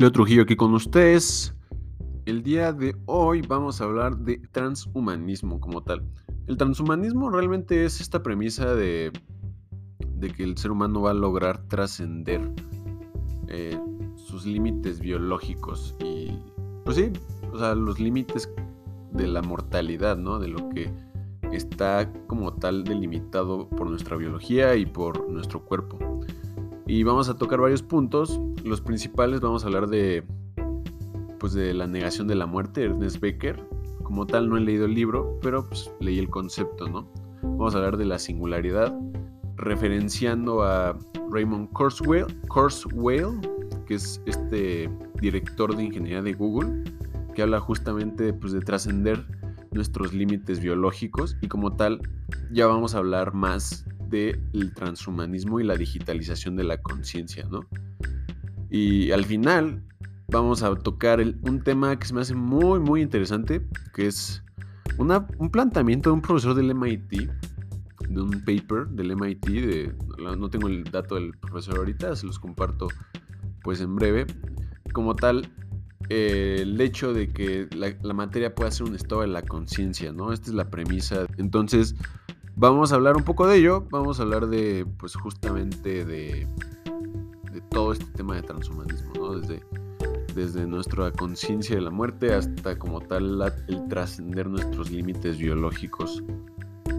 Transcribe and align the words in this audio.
Leo 0.00 0.10
Trujillo 0.10 0.44
aquí 0.44 0.56
con 0.56 0.72
ustedes. 0.72 1.54
El 2.24 2.42
día 2.42 2.72
de 2.72 2.96
hoy 3.04 3.42
vamos 3.42 3.82
a 3.82 3.84
hablar 3.84 4.16
de 4.16 4.38
transhumanismo 4.50 5.60
como 5.60 5.82
tal. 5.82 6.02
El 6.46 6.56
transhumanismo 6.56 7.28
realmente 7.28 7.84
es 7.84 8.00
esta 8.00 8.22
premisa 8.22 8.74
de, 8.74 9.12
de 10.16 10.30
que 10.30 10.42
el 10.42 10.56
ser 10.56 10.70
humano 10.70 11.02
va 11.02 11.10
a 11.10 11.12
lograr 11.12 11.68
trascender 11.68 12.40
eh, 13.48 13.78
sus 14.16 14.46
límites 14.46 15.00
biológicos 15.00 15.94
y, 16.02 16.30
pues 16.82 16.96
sí, 16.96 17.12
o 17.52 17.58
sea, 17.58 17.74
los 17.74 18.00
límites 18.00 18.50
de 19.12 19.26
la 19.26 19.42
mortalidad, 19.42 20.16
¿no? 20.16 20.38
De 20.38 20.48
lo 20.48 20.66
que 20.70 20.90
está 21.52 22.10
como 22.26 22.54
tal 22.54 22.84
delimitado 22.84 23.68
por 23.68 23.90
nuestra 23.90 24.16
biología 24.16 24.76
y 24.76 24.86
por 24.86 25.30
nuestro 25.30 25.62
cuerpo. 25.62 25.98
Y 26.86 27.02
vamos 27.02 27.28
a 27.28 27.36
tocar 27.36 27.60
varios 27.60 27.82
puntos. 27.82 28.40
Los 28.64 28.80
principales 28.80 29.40
vamos 29.40 29.64
a 29.64 29.66
hablar 29.66 29.88
de 29.88 30.24
pues 31.38 31.54
de 31.54 31.72
la 31.72 31.86
negación 31.86 32.28
de 32.28 32.34
la 32.34 32.46
muerte, 32.46 32.84
Ernest 32.84 33.18
Becker. 33.18 33.58
Como 34.02 34.26
tal 34.26 34.48
no 34.48 34.58
he 34.58 34.60
leído 34.60 34.84
el 34.84 34.94
libro, 34.94 35.38
pero 35.40 35.66
pues, 35.66 35.90
leí 36.00 36.18
el 36.18 36.28
concepto, 36.28 36.88
¿no? 36.88 37.10
Vamos 37.42 37.74
a 37.74 37.78
hablar 37.78 37.96
de 37.96 38.04
la 38.04 38.18
singularidad, 38.18 38.94
referenciando 39.56 40.62
a 40.62 40.98
Raymond 41.30 41.70
Kurzweil, 41.72 42.26
Kurzweil 42.48 43.40
que 43.90 43.96
es 43.96 44.22
este 44.26 44.88
director 45.20 45.76
de 45.76 45.82
ingeniería 45.82 46.22
de 46.22 46.32
Google, 46.32 46.84
que 47.34 47.42
habla 47.42 47.58
justamente 47.58 48.32
pues, 48.32 48.52
de 48.52 48.60
trascender 48.60 49.26
nuestros 49.72 50.12
límites 50.12 50.60
biológicos 50.60 51.36
y 51.40 51.48
como 51.48 51.74
tal 51.74 52.00
ya 52.52 52.68
vamos 52.68 52.94
a 52.94 52.98
hablar 52.98 53.34
más 53.34 53.84
del 54.08 54.72
transhumanismo 54.74 55.58
y 55.58 55.64
la 55.64 55.74
digitalización 55.74 56.54
de 56.54 56.62
la 56.62 56.80
conciencia, 56.80 57.48
¿no? 57.50 57.66
Y 58.70 59.10
al 59.10 59.24
final 59.24 59.82
vamos 60.28 60.62
a 60.62 60.74
tocar 60.76 61.20
un 61.20 61.62
tema 61.62 61.98
que 61.98 62.06
se 62.06 62.14
me 62.14 62.20
hace 62.20 62.34
muy, 62.34 62.78
muy 62.78 63.02
interesante, 63.02 63.66
que 63.94 64.06
es 64.06 64.42
un 64.98 65.50
planteamiento 65.50 66.10
de 66.10 66.14
un 66.14 66.22
profesor 66.22 66.54
del 66.54 66.74
MIT, 66.74 67.30
de 68.08 68.20
un 68.20 68.30
paper 68.44 68.86
del 68.88 69.16
MIT, 69.16 69.46
de, 69.46 69.94
no 70.18 70.50
tengo 70.50 70.68
el 70.68 70.84
dato 70.84 71.16
del 71.16 71.32
profesor 71.32 71.78
ahorita, 71.78 72.14
se 72.16 72.26
los 72.26 72.38
comparto 72.38 72.88
pues 73.62 73.80
en 73.80 73.96
breve. 73.96 74.26
Como 74.92 75.14
tal, 75.14 75.48
eh, 76.08 76.58
el 76.60 76.80
hecho 76.80 77.12
de 77.12 77.28
que 77.28 77.68
la, 77.76 77.94
la, 78.02 78.14
materia 78.14 78.54
pueda 78.54 78.70
ser 78.70 78.88
un 78.88 78.96
estado 78.96 79.20
de 79.20 79.28
la 79.28 79.42
conciencia, 79.42 80.12
¿no? 80.12 80.32
Esta 80.32 80.50
es 80.50 80.54
la 80.54 80.68
premisa. 80.68 81.26
Entonces, 81.36 81.94
Vamos 82.60 82.92
a 82.92 82.96
hablar 82.96 83.16
un 83.16 83.22
poco 83.22 83.46
de 83.46 83.56
ello, 83.56 83.86
vamos 83.90 84.20
a 84.20 84.22
hablar 84.22 84.48
de, 84.48 84.84
pues 84.98 85.14
justamente 85.14 86.04
de 86.04 86.46
todo 87.70 87.92
este 87.92 88.06
tema 88.16 88.36
de 88.36 88.42
transhumanismo, 88.42 89.12
¿no? 89.14 89.38
Desde, 89.38 89.62
desde 90.34 90.66
nuestra 90.66 91.10
conciencia 91.12 91.76
de 91.76 91.82
la 91.82 91.90
muerte 91.90 92.34
hasta 92.34 92.78
como 92.78 93.00
tal 93.00 93.40
el 93.68 93.88
trascender 93.88 94.48
nuestros 94.48 94.90
límites 94.90 95.38
biológicos 95.38 96.22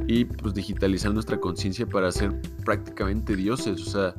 y 0.08 0.26
pues 0.26 0.54
digitalizar 0.54 1.14
nuestra 1.14 1.40
conciencia 1.40 1.86
para 1.86 2.12
ser 2.12 2.34
prácticamente 2.66 3.36
dioses, 3.36 3.88
o 3.88 3.90
sea, 3.92 4.16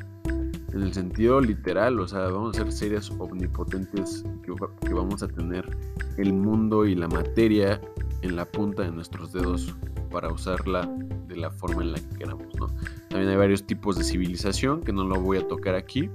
en 0.72 0.82
el 0.82 0.94
sentido 0.94 1.40
literal, 1.40 2.00
o 2.00 2.08
sea, 2.08 2.20
vamos 2.28 2.56
a 2.56 2.62
ser 2.62 2.72
seres 2.72 3.10
omnipotentes 3.18 4.24
que, 4.42 4.54
que 4.86 4.94
vamos 4.94 5.22
a 5.22 5.28
tener 5.28 5.76
el 6.16 6.32
mundo 6.32 6.86
y 6.86 6.94
la 6.94 7.08
materia 7.08 7.80
en 8.22 8.36
la 8.36 8.44
punta 8.44 8.82
de 8.82 8.90
nuestros 8.90 9.32
dedos 9.32 9.74
para 10.10 10.32
usarla 10.32 10.88
de 11.26 11.36
la 11.36 11.50
forma 11.50 11.82
en 11.82 11.92
la 11.92 11.98
que 11.98 12.18
queramos, 12.18 12.46
¿no? 12.58 12.68
También 13.08 13.30
hay 13.30 13.36
varios 13.36 13.64
tipos 13.64 13.96
de 13.96 14.04
civilización 14.04 14.82
que 14.82 14.92
no 14.92 15.04
lo 15.04 15.20
voy 15.20 15.38
a 15.38 15.48
tocar 15.48 15.74
aquí, 15.74 16.10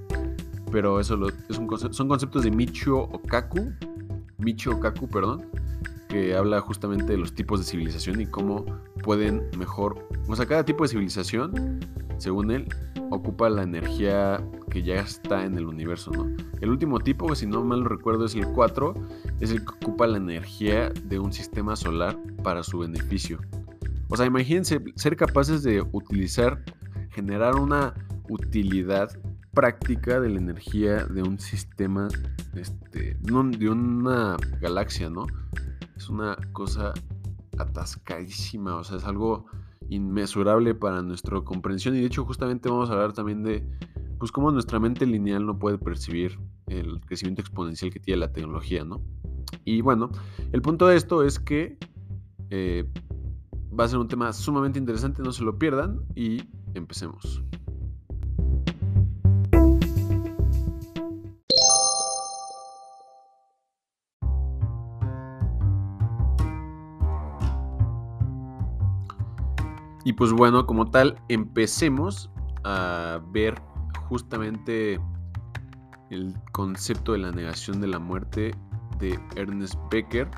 pero 0.71 0.99
eso 0.99 1.17
es 1.49 1.57
un 1.57 1.94
son 1.94 2.07
conceptos 2.07 2.44
de 2.44 2.51
Michio 2.51 3.00
Okaku, 3.00 3.72
Michio 4.38 4.73
Okaku, 4.73 5.07
perdón, 5.07 5.45
que 6.07 6.35
habla 6.35 6.61
justamente 6.61 7.05
de 7.05 7.17
los 7.17 7.33
tipos 7.33 7.59
de 7.59 7.66
civilización 7.66 8.22
y 8.22 8.25
cómo 8.25 8.66
pueden 9.03 9.44
mejor, 9.57 10.07
o 10.27 10.35
sea, 10.35 10.45
cada 10.45 10.63
tipo 10.63 10.83
de 10.83 10.89
civilización, 10.89 11.79
según 12.17 12.51
él, 12.51 12.67
ocupa 13.09 13.50
la 13.50 13.63
energía 13.63 14.44
que 14.69 14.83
ya 14.83 14.95
está 14.95 15.45
en 15.45 15.57
el 15.57 15.66
universo, 15.66 16.11
¿no? 16.11 16.29
El 16.61 16.69
último 16.69 17.00
tipo, 17.00 17.33
si 17.35 17.45
no 17.45 17.63
mal 17.63 17.85
recuerdo, 17.85 18.25
es 18.25 18.35
el 18.35 18.47
4, 18.47 18.94
es 19.39 19.51
el 19.51 19.63
que 19.63 19.72
ocupa 19.81 20.07
la 20.07 20.17
energía 20.17 20.89
de 20.89 21.19
un 21.19 21.31
sistema 21.31 21.75
solar 21.75 22.17
para 22.44 22.63
su 22.63 22.79
beneficio. 22.79 23.39
O 24.09 24.17
sea, 24.17 24.25
imagínense 24.25 24.81
ser 24.95 25.16
capaces 25.16 25.63
de 25.63 25.81
utilizar, 25.91 26.63
generar 27.11 27.56
una 27.56 27.94
utilidad 28.29 29.09
práctica 29.57 30.19
de 30.19 30.29
la 30.29 30.38
energía 30.38 31.06
de 31.06 31.23
un 31.23 31.40
sistema, 31.40 32.09
este, 32.53 33.18
de 33.19 33.69
una 33.69 34.38
galaxia, 34.62 35.09
¿no? 35.09 35.25
Es 35.95 36.09
una 36.09 36.38
cosa 36.51 36.94
atascadísima, 37.57 38.75
o 38.75 38.84
sea, 38.84 38.97
es 38.97 39.03
algo 39.06 39.47
inmesurable 39.90 40.75
para 40.75 41.01
nuestra 41.01 41.41
comprensión 41.41 41.95
y 41.95 42.01
de 42.01 42.06
hecho 42.06 42.23
justamente 42.23 42.69
vamos 42.69 42.91
a 42.91 42.94
hablar 42.94 43.13
también 43.13 43.41
de 43.41 43.68
pues 44.19 44.31
cómo 44.31 44.51
nuestra 44.51 44.79
mente 44.79 45.07
lineal 45.07 45.44
no 45.44 45.57
puede 45.57 45.79
percibir 45.79 46.38
el 46.68 47.00
crecimiento 47.00 47.41
exponencial 47.41 47.91
que 47.91 48.00
tiene 48.00 48.19
la 48.19 48.31
tecnología, 48.31 48.84
¿no? 48.84 49.01
Y 49.66 49.81
bueno, 49.81 50.12
el 50.51 50.62
punto 50.62 50.85
de 50.85 50.97
esto 50.97 51.24
es 51.24 51.39
que 51.39 51.79
eh, 52.51 52.88
Va 53.78 53.84
a 53.84 53.88
ser 53.88 54.00
un 54.00 54.07
tema 54.07 54.34
sumamente 54.34 54.79
interesante, 54.79 55.22
no 55.22 55.31
se 55.31 55.44
lo 55.44 55.59
pierdan 55.59 56.01
y 56.16 56.44
empecemos. 56.74 57.44
Y 70.07 70.13
pues 70.13 70.31
bueno, 70.31 70.66
como 70.66 70.90
tal, 70.90 71.22
empecemos 71.28 72.31
a 72.63 73.19
ver 73.34 73.62
justamente 74.07 75.01
el 76.09 76.34
concepto 76.53 77.12
de 77.12 77.18
la 77.18 77.31
negación 77.31 77.81
de 77.81 77.88
la 77.88 78.00
muerte 78.00 78.56
de 79.00 79.19
Ernest 79.35 79.75
Becker. 79.91 80.29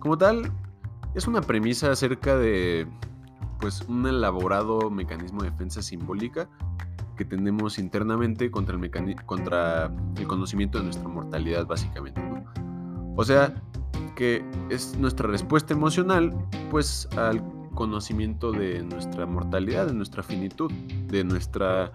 Como 0.00 0.18
tal, 0.18 0.52
es 1.14 1.26
una 1.26 1.40
premisa 1.40 1.90
acerca 1.90 2.36
de 2.36 2.86
pues 3.58 3.80
un 3.88 4.06
elaborado 4.06 4.90
mecanismo 4.90 5.44
de 5.44 5.50
defensa 5.50 5.80
simbólica 5.80 6.46
que 7.16 7.24
tenemos 7.24 7.78
internamente 7.78 8.50
contra 8.50 8.76
el, 8.76 9.24
contra 9.24 9.90
el 10.18 10.26
conocimiento 10.26 10.76
de 10.76 10.84
nuestra 10.84 11.08
mortalidad 11.08 11.66
básicamente. 11.66 12.20
O 13.16 13.24
sea, 13.24 13.54
que 14.14 14.44
es 14.68 14.94
nuestra 14.98 15.26
respuesta 15.26 15.72
emocional 15.72 16.34
pues 16.70 17.08
al 17.16 17.59
conocimiento 17.80 18.52
de 18.52 18.82
nuestra 18.82 19.24
mortalidad, 19.24 19.86
de 19.86 19.94
nuestra 19.94 20.22
finitud, 20.22 20.70
de 21.06 21.24
nuestra 21.24 21.90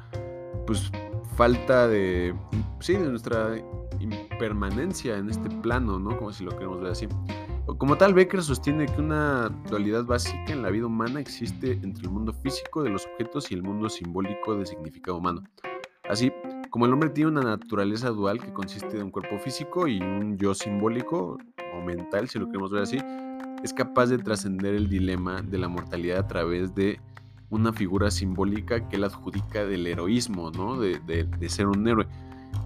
pues 0.66 0.92
falta 1.38 1.88
de 1.88 2.34
sí, 2.80 2.94
de 2.94 3.08
nuestra 3.08 3.56
impermanencia 4.00 5.16
en 5.16 5.30
este 5.30 5.48
plano, 5.62 6.00
¿no? 6.00 6.18
Como 6.18 6.34
si 6.34 6.44
lo 6.44 6.50
queremos 6.58 6.82
ver 6.82 6.94
así. 6.94 7.08
Como 7.78 7.98
tal, 7.98 8.16
Becker 8.16 8.42
sostiene 8.42 8.88
que 8.88 9.00
una 9.00 9.50
dualidad 9.70 10.06
básica 10.06 10.54
en 10.54 10.64
la 10.64 10.72
vida 10.72 10.88
humana 10.88 11.20
existe 11.20 11.74
entre 11.74 12.06
el 12.06 12.10
mundo 12.10 12.34
físico 12.34 12.82
de 12.82 12.90
los 12.90 13.06
objetos 13.06 13.52
y 13.52 13.54
el 13.54 13.62
mundo 13.62 13.88
simbólico 13.88 14.56
de 14.56 14.66
significado 14.66 15.18
humano. 15.18 15.44
Así, 16.10 16.34
como 16.72 16.88
el 16.88 16.94
hombre 16.94 17.12
tiene 17.12 17.30
una 17.30 17.44
naturaleza 17.44 18.10
dual 18.10 18.42
que 18.42 18.52
consiste 18.52 18.98
de 18.98 19.04
un 19.04 19.12
cuerpo 19.12 19.38
físico 19.38 19.88
y 19.88 20.02
un 20.02 20.36
yo 20.40 20.56
simbólico 20.56 21.38
o 21.76 21.82
mental, 21.82 22.28
si 22.28 22.40
lo 22.40 22.48
queremos 22.48 22.72
ver 22.72 22.82
así, 22.82 22.98
es 23.66 23.74
capaz 23.74 24.08
de 24.08 24.20
trascender 24.20 24.76
el 24.76 24.88
dilema 24.88 25.42
de 25.42 25.58
la 25.58 25.68
mortalidad 25.68 26.20
a 26.20 26.28
través 26.28 26.76
de 26.76 27.00
una 27.50 27.74
figura 27.74 28.12
simbólica 28.12 28.88
que 28.88 28.96
él 28.96 29.04
adjudica 29.04 29.66
del 29.66 29.88
heroísmo, 29.88 30.52
¿no? 30.52 30.80
de, 30.80 31.00
de 31.00 31.50
ser 31.50 31.68
un 31.68 31.88
héroe. 31.88 32.08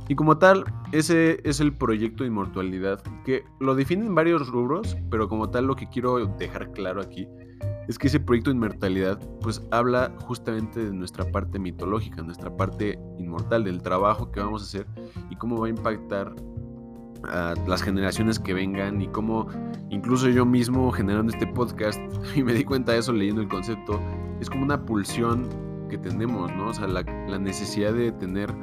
Y 0.08 0.16
como 0.16 0.38
tal, 0.38 0.66
ese 0.92 1.40
es 1.44 1.60
el 1.60 1.74
proyecto 1.74 2.24
de 2.24 2.30
inmortalidad, 2.30 3.02
que 3.24 3.44
lo 3.60 3.76
definen 3.76 4.14
varios 4.14 4.48
rubros, 4.50 4.98
pero 5.10 5.30
como 5.30 5.50
tal 5.50 5.68
lo 5.68 5.76
que 5.76 5.88
quiero 5.88 6.26
dejar 6.38 6.72
claro 6.72 7.02
aquí 7.02 7.28
es 7.90 7.98
que 7.98 8.08
ese 8.08 8.20
proyecto 8.20 8.52
de 8.52 8.56
inmortalidad 8.56 9.20
pues 9.42 9.64
habla 9.72 10.14
justamente 10.20 10.80
de 10.80 10.94
nuestra 10.94 11.26
parte 11.32 11.58
mitológica, 11.58 12.22
nuestra 12.22 12.56
parte 12.56 13.00
inmortal, 13.18 13.64
del 13.64 13.82
trabajo 13.82 14.32
que 14.32 14.40
vamos 14.40 14.62
a 14.62 14.66
hacer 14.66 14.88
y 15.32 15.36
cómo 15.36 15.60
va 15.60 15.68
a 15.68 15.70
impactar 15.72 16.36
a 17.26 17.54
las 17.68 17.82
generaciones 17.82 18.40
que 18.40 18.54
vengan 18.54 19.02
y 19.02 19.08
cómo 19.08 19.48
incluso 19.90 20.30
yo 20.30 20.46
mismo 20.46 20.92
generando 20.92 21.32
este 21.32 21.48
podcast 21.48 22.00
y 22.36 22.44
me 22.44 22.54
di 22.54 22.64
cuenta 22.64 22.94
de 22.94 23.00
eso 23.00 23.14
leyendo 23.14 23.42
el 23.42 23.48
concepto, 23.48 24.00
es 24.40 24.50
como 24.50 24.64
una 24.64 24.86
pulsión 24.86 25.48
que 25.90 25.98
tenemos, 25.98 26.52
¿no? 26.56 26.68
O 26.68 26.74
sea, 26.74 26.88
la, 26.88 27.02
la 27.02 27.40
necesidad 27.40 27.94
de 27.94 28.12
tener 28.12 28.54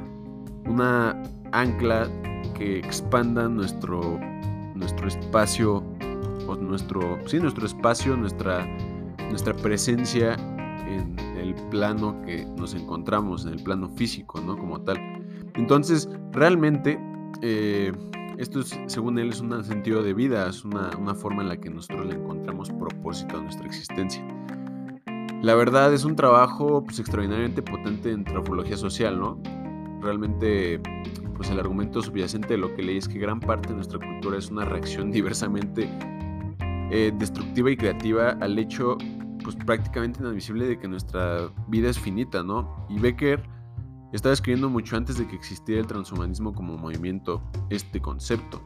una 0.65 1.21
ancla 1.51 2.07
que 2.53 2.79
expanda 2.79 3.47
nuestro, 3.47 4.19
nuestro 4.75 5.07
espacio, 5.07 5.83
o 6.47 6.55
nuestro, 6.55 7.19
sí, 7.25 7.39
nuestro 7.39 7.65
espacio, 7.65 8.15
nuestra, 8.15 8.65
nuestra 9.29 9.53
presencia 9.53 10.33
en 10.87 11.19
el 11.37 11.53
plano 11.69 12.21
que 12.25 12.45
nos 12.57 12.73
encontramos, 12.73 13.45
en 13.45 13.53
el 13.53 13.63
plano 13.63 13.89
físico, 13.89 14.39
¿no? 14.41 14.57
Como 14.57 14.81
tal. 14.81 14.97
Entonces, 15.55 16.09
realmente, 16.31 16.99
eh, 17.41 17.91
esto 18.37 18.59
es, 18.59 18.79
según 18.85 19.17
él 19.17 19.29
es 19.29 19.41
un 19.41 19.63
sentido 19.63 20.03
de 20.03 20.13
vida, 20.13 20.47
es 20.47 20.63
una, 20.63 20.91
una 20.97 21.15
forma 21.15 21.41
en 21.41 21.49
la 21.49 21.57
que 21.57 21.69
nosotros 21.69 22.05
le 22.05 22.15
encontramos 22.15 22.69
propósito 22.69 23.37
a 23.37 23.41
nuestra 23.41 23.65
existencia. 23.65 24.23
La 25.41 25.55
verdad 25.55 25.93
es 25.93 26.03
un 26.03 26.15
trabajo 26.15 26.83
pues, 26.83 26.99
extraordinariamente 26.99 27.61
potente 27.61 28.11
en 28.11 28.19
antropología 28.19 28.77
social, 28.77 29.19
¿no? 29.19 29.39
Realmente, 30.01 30.79
pues 31.35 31.49
el 31.49 31.59
argumento 31.59 32.01
subyacente 32.01 32.49
de 32.49 32.57
lo 32.57 32.73
que 32.75 32.83
leí 32.83 32.97
es 32.97 33.07
que 33.07 33.19
gran 33.19 33.39
parte 33.39 33.69
de 33.69 33.75
nuestra 33.75 33.99
cultura 33.99 34.37
es 34.37 34.49
una 34.49 34.65
reacción 34.65 35.11
diversamente 35.11 35.89
eh, 36.91 37.11
destructiva 37.17 37.71
y 37.71 37.77
creativa 37.77 38.29
al 38.41 38.57
hecho, 38.57 38.97
pues 39.43 39.55
prácticamente 39.55 40.19
inadmisible 40.19 40.67
de 40.67 40.79
que 40.79 40.87
nuestra 40.87 41.49
vida 41.67 41.89
es 41.89 41.99
finita, 41.99 42.43
¿no? 42.43 42.85
Y 42.89 42.99
Becker 42.99 43.56
estaba 44.17 44.33
escribiendo 44.33 44.69
mucho 44.69 44.97
antes 44.97 45.17
de 45.17 45.27
que 45.27 45.35
existiera 45.35 45.79
el 45.81 45.87
transhumanismo 45.87 46.53
como 46.53 46.77
movimiento, 46.77 47.41
este 47.69 48.01
concepto. 48.01 48.63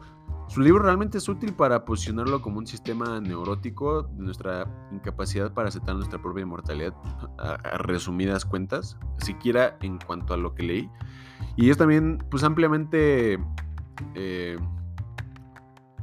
Su 0.48 0.60
libro 0.60 0.82
realmente 0.82 1.18
es 1.18 1.28
útil 1.28 1.52
para 1.52 1.84
posicionarlo 1.84 2.42
como 2.42 2.58
un 2.58 2.66
sistema 2.66 3.20
neurótico 3.20 4.02
de 4.02 4.24
nuestra 4.24 4.66
incapacidad 4.90 5.52
para 5.52 5.68
aceptar 5.68 5.94
nuestra 5.94 6.20
propia 6.20 6.42
inmortalidad, 6.42 6.94
a, 7.38 7.56
resumidas 7.78 8.44
cuentas, 8.44 8.98
siquiera 9.18 9.76
en 9.82 9.98
cuanto 9.98 10.34
a 10.34 10.36
lo 10.36 10.54
que 10.54 10.62
leí. 10.62 10.90
Y 11.56 11.70
es 11.70 11.76
también, 11.76 12.18
pues, 12.30 12.44
ampliamente. 12.44 13.38
Eh, 14.14 14.58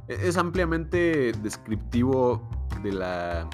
es 0.07 0.37
ampliamente 0.37 1.31
descriptivo 1.43 2.49
de 2.81 2.93
la 2.93 3.47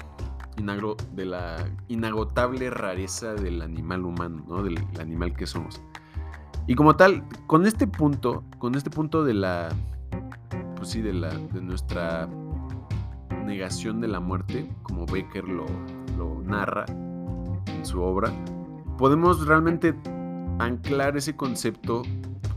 de 0.56 1.24
la 1.26 1.68
inagotable 1.88 2.70
rareza 2.70 3.34
del 3.34 3.62
animal 3.62 4.04
humano, 4.04 4.44
¿no? 4.48 4.62
Del 4.62 4.78
animal 5.00 5.34
que 5.34 5.46
somos. 5.46 5.80
Y 6.66 6.74
como 6.74 6.96
tal, 6.96 7.22
con 7.46 7.66
este 7.66 7.86
punto, 7.86 8.42
con 8.58 8.74
este 8.74 8.90
punto 8.90 9.22
de 9.22 9.34
la, 9.34 9.68
pues 10.76 10.90
sí, 10.90 11.02
de, 11.02 11.12
la, 11.12 11.28
de 11.28 11.60
nuestra 11.60 12.28
negación 13.44 14.00
de 14.00 14.08
la 14.08 14.18
muerte, 14.18 14.68
como 14.82 15.06
Becker 15.06 15.44
lo, 15.44 15.66
lo 16.18 16.42
narra 16.42 16.84
en 16.88 17.84
su 17.84 18.02
obra, 18.02 18.32
podemos 18.98 19.46
realmente 19.46 19.94
anclar 20.58 21.16
ese 21.16 21.36
concepto 21.36 22.02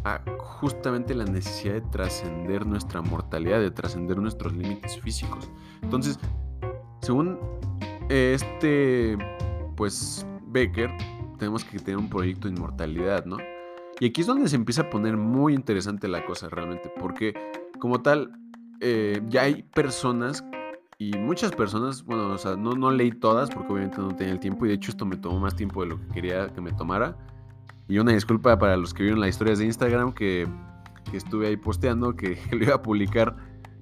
a 0.05 0.21
justamente 0.39 1.13
la 1.13 1.25
necesidad 1.25 1.75
de 1.75 1.81
trascender 1.81 2.65
nuestra 2.65 3.01
mortalidad, 3.01 3.59
de 3.59 3.71
trascender 3.71 4.17
nuestros 4.17 4.53
límites 4.53 4.99
físicos. 4.99 5.49
Entonces, 5.81 6.19
según 7.01 7.37
este, 8.09 9.17
pues, 9.75 10.25
Becker, 10.47 10.91
tenemos 11.37 11.63
que 11.63 11.79
tener 11.79 11.97
un 11.97 12.09
proyecto 12.09 12.47
de 12.47 12.55
inmortalidad, 12.55 13.25
¿no? 13.25 13.37
Y 13.99 14.07
aquí 14.07 14.21
es 14.21 14.27
donde 14.27 14.47
se 14.47 14.55
empieza 14.55 14.83
a 14.83 14.89
poner 14.89 15.17
muy 15.17 15.53
interesante 15.53 16.07
la 16.07 16.25
cosa 16.25 16.49
realmente, 16.49 16.91
porque 16.99 17.33
como 17.79 18.01
tal, 18.01 18.31
eh, 18.81 19.21
ya 19.27 19.43
hay 19.43 19.63
personas 19.63 20.43
y 20.97 21.11
muchas 21.17 21.51
personas, 21.51 22.03
bueno, 22.03 22.33
o 22.33 22.37
sea, 22.37 22.55
no, 22.55 22.73
no 22.73 22.91
leí 22.91 23.11
todas 23.11 23.49
porque 23.49 23.71
obviamente 23.71 23.97
no 23.99 24.15
tenía 24.15 24.33
el 24.33 24.39
tiempo 24.39 24.65
y 24.65 24.69
de 24.69 24.75
hecho 24.75 24.91
esto 24.91 25.05
me 25.05 25.15
tomó 25.15 25.39
más 25.39 25.55
tiempo 25.55 25.81
de 25.81 25.89
lo 25.89 25.99
que 25.99 26.07
quería 26.07 26.47
que 26.53 26.61
me 26.61 26.71
tomara. 26.73 27.17
Y 27.87 27.97
una 27.99 28.11
disculpa 28.11 28.57
para 28.59 28.77
los 28.77 28.93
que 28.93 29.03
vieron 29.03 29.19
las 29.19 29.29
historias 29.29 29.59
de 29.59 29.65
Instagram 29.65 30.13
que, 30.13 30.47
que 31.09 31.17
estuve 31.17 31.47
ahí 31.47 31.57
posteando, 31.57 32.15
que, 32.15 32.37
lo 32.51 32.63
iba 32.63 32.75
a 32.75 32.81
publicar 32.81 33.35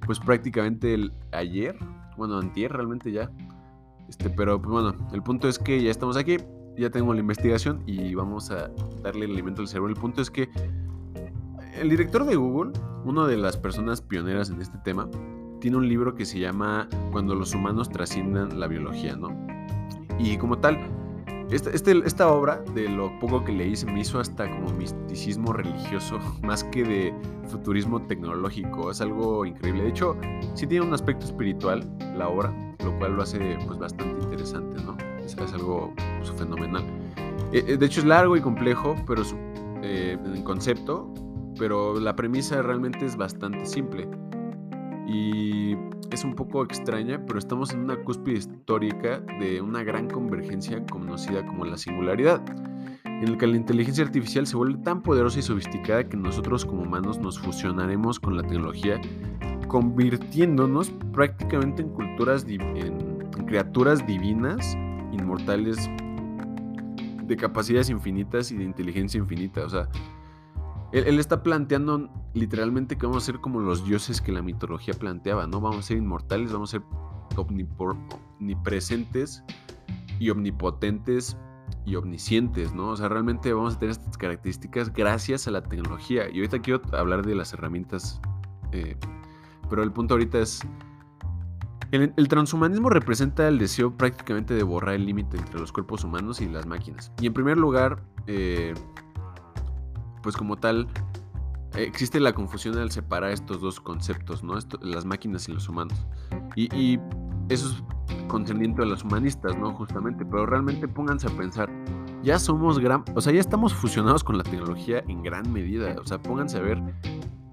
pues 0.05 0.19
prácticamente 0.19 0.93
el, 0.93 1.11
ayer, 1.31 1.77
bueno, 2.17 2.37
antier 2.37 2.71
realmente 2.71 3.11
ya. 3.11 3.29
Este, 4.09 4.29
pero 4.29 4.61
pues 4.61 4.71
bueno, 4.71 5.09
el 5.11 5.21
punto 5.21 5.47
es 5.47 5.59
que 5.59 5.81
ya 5.81 5.91
estamos 5.91 6.17
aquí, 6.17 6.37
ya 6.77 6.89
tengo 6.89 7.13
la 7.13 7.19
investigación 7.19 7.83
y 7.85 8.13
vamos 8.15 8.51
a 8.51 8.69
darle 9.03 9.25
el 9.25 9.31
alimento 9.31 9.61
al 9.61 9.67
cerebro. 9.67 9.89
El 9.89 9.99
punto 9.99 10.21
es 10.21 10.29
que 10.29 10.49
el 11.79 11.89
director 11.89 12.25
de 12.25 12.35
Google, 12.35 12.71
una 13.03 13.27
de 13.27 13.37
las 13.37 13.57
personas 13.57 14.01
pioneras 14.01 14.49
en 14.49 14.61
este 14.61 14.77
tema, 14.79 15.09
tiene 15.59 15.77
un 15.77 15.87
libro 15.87 16.15
que 16.15 16.25
se 16.25 16.39
llama 16.39 16.87
Cuando 17.11 17.35
los 17.35 17.53
humanos 17.53 17.89
trasciendan 17.89 18.59
la 18.59 18.67
biología, 18.67 19.15
¿no? 19.15 19.29
Y 20.19 20.37
como 20.37 20.59
tal, 20.59 20.79
esta, 21.51 21.69
este, 21.71 21.97
esta 22.05 22.27
obra, 22.29 22.61
de 22.73 22.89
lo 22.89 23.17
poco 23.19 23.43
que 23.43 23.51
leí, 23.51 23.75
se 23.75 23.85
me 23.85 24.01
hizo 24.01 24.19
hasta 24.19 24.49
como 24.49 24.71
misticismo 24.73 25.53
religioso, 25.53 26.19
más 26.43 26.63
que 26.63 26.83
de 26.83 27.13
futurismo 27.47 28.01
tecnológico. 28.01 28.91
Es 28.91 29.01
algo 29.01 29.45
increíble. 29.45 29.83
De 29.83 29.89
hecho, 29.89 30.17
sí 30.53 30.67
tiene 30.67 30.85
un 30.85 30.93
aspecto 30.93 31.25
espiritual 31.25 31.89
la 32.15 32.27
obra, 32.27 32.53
lo 32.87 32.97
cual 32.97 33.15
lo 33.15 33.23
hace 33.23 33.57
pues, 33.65 33.77
bastante 33.77 34.23
interesante, 34.23 34.81
¿no? 34.83 34.97
Es, 35.23 35.35
algo 35.53 35.93
pues, 36.19 36.31
fenomenal. 36.31 36.83
Eh, 37.51 37.63
eh, 37.67 37.77
de 37.77 37.85
hecho, 37.85 37.99
es 37.99 38.05
largo 38.05 38.37
y 38.37 38.41
complejo, 38.41 38.95
pero 39.05 39.25
su, 39.25 39.35
eh, 39.83 40.17
en 40.23 40.43
concepto, 40.43 41.13
pero 41.59 41.99
la 41.99 42.15
premisa 42.15 42.61
realmente 42.61 43.05
es 43.05 43.17
bastante 43.17 43.65
simple. 43.65 44.07
Y 45.05 45.75
es 46.11 46.23
un 46.23 46.33
poco 46.35 46.63
extraña, 46.63 47.21
pero 47.25 47.39
estamos 47.39 47.73
en 47.73 47.81
una 47.81 47.97
cúspide 48.03 48.37
histórica 48.37 49.19
de 49.39 49.61
una 49.61 49.83
gran 49.83 50.09
convergencia 50.09 50.85
conocida 50.85 51.45
como 51.45 51.65
la 51.65 51.77
singularidad, 51.77 52.41
en 53.03 53.31
la 53.31 53.37
que 53.37 53.47
la 53.47 53.57
inteligencia 53.57 54.05
artificial 54.05 54.47
se 54.47 54.55
vuelve 54.55 54.81
tan 54.83 55.01
poderosa 55.01 55.39
y 55.39 55.41
sofisticada 55.41 56.07
que 56.07 56.15
nosotros 56.15 56.65
como 56.65 56.83
humanos 56.83 57.19
nos 57.19 57.39
fusionaremos 57.39 58.19
con 58.19 58.37
la 58.37 58.43
tecnología, 58.43 58.99
convirtiéndonos 59.67 60.91
prácticamente 61.13 61.81
en 61.81 61.89
culturas, 61.89 62.45
en, 62.47 63.17
criaturas 63.45 64.05
divinas, 64.05 64.75
inmortales, 65.11 65.89
de 67.23 67.35
capacidades 67.35 67.89
infinitas 67.89 68.51
y 68.51 68.57
de 68.57 68.63
inteligencia 68.63 69.19
infinita. 69.19 69.65
O 69.65 69.69
sea, 69.69 69.89
él, 70.91 71.19
está 71.19 71.43
planteando 71.43 72.09
literalmente 72.33 72.97
que 72.97 73.05
vamos 73.05 73.23
a 73.23 73.25
ser 73.25 73.39
como 73.39 73.59
los 73.59 73.85
dioses 73.85 74.21
que 74.21 74.31
la 74.31 74.41
mitología 74.41 74.93
planteaba, 74.93 75.47
¿no? 75.47 75.59
Vamos 75.59 75.79
a 75.79 75.81
ser 75.83 75.97
inmortales, 75.97 76.53
vamos 76.53 76.73
a 76.73 76.79
ser 76.79 76.83
omnipresentes 77.35 79.43
y 80.19 80.29
omnipotentes 80.29 81.37
y 81.85 81.95
omniscientes, 81.95 82.73
¿no? 82.73 82.89
O 82.89 82.97
sea, 82.97 83.09
realmente 83.09 83.51
vamos 83.53 83.75
a 83.75 83.79
tener 83.79 83.91
estas 83.91 84.17
características 84.17 84.93
gracias 84.93 85.47
a 85.47 85.51
la 85.51 85.61
tecnología. 85.61 86.29
Y 86.29 86.37
ahorita 86.37 86.59
quiero 86.59 86.81
hablar 86.93 87.25
de 87.25 87.35
las 87.35 87.53
herramientas, 87.53 88.21
eh, 88.71 88.95
pero 89.69 89.83
el 89.83 89.91
punto 89.91 90.13
ahorita 90.15 90.39
es... 90.39 90.61
El, 91.91 92.27
transhumanismo 92.27 92.89
representa 92.89 93.47
el 93.47 93.59
deseo 93.59 93.95
prácticamente 93.95 94.53
de 94.53 94.63
borrar 94.63 94.95
el 94.95 95.05
límite 95.05 95.37
entre 95.37 95.57
los 95.57 95.71
cuerpos 95.71 96.03
humanos 96.03 96.41
y 96.41 96.47
las 96.47 96.65
máquinas. 96.65 97.13
Y 97.21 97.27
en 97.27 97.33
primer 97.33 97.57
lugar, 97.57 98.03
eh, 98.27 98.73
pues 100.21 100.35
como 100.35 100.57
tal, 100.57 100.89
existe 101.77 102.19
la 102.19 102.33
confusión 102.33 102.77
al 102.77 102.91
separar 102.91 103.31
estos 103.31 103.61
dos 103.61 103.79
conceptos, 103.79 104.43
¿no? 104.43 104.55
las 104.81 105.05
máquinas 105.05 105.47
y 105.47 105.53
los 105.53 105.69
humanos. 105.69 106.05
Y, 106.55 106.99
eso 107.49 107.69
es 107.69 107.83
concerniente 108.27 108.81
a 108.81 108.85
los 108.85 109.05
humanistas, 109.05 109.57
¿no? 109.57 109.71
Justamente, 109.71 110.25
pero 110.25 110.45
realmente 110.45 110.85
pónganse 110.85 111.27
a 111.27 111.29
pensar, 111.29 111.71
ya 112.21 112.39
somos 112.39 112.77
gran, 112.79 113.05
o 113.15 113.21
sea, 113.21 113.31
ya 113.31 113.39
estamos 113.39 113.73
fusionados 113.73 114.21
con 114.21 114.37
la 114.37 114.43
tecnología 114.43 115.01
en 115.07 115.23
gran 115.23 115.49
medida, 115.53 115.95
o 115.97 116.05
sea, 116.05 116.21
pónganse 116.21 116.57
a 116.57 116.61
ver 116.61 116.83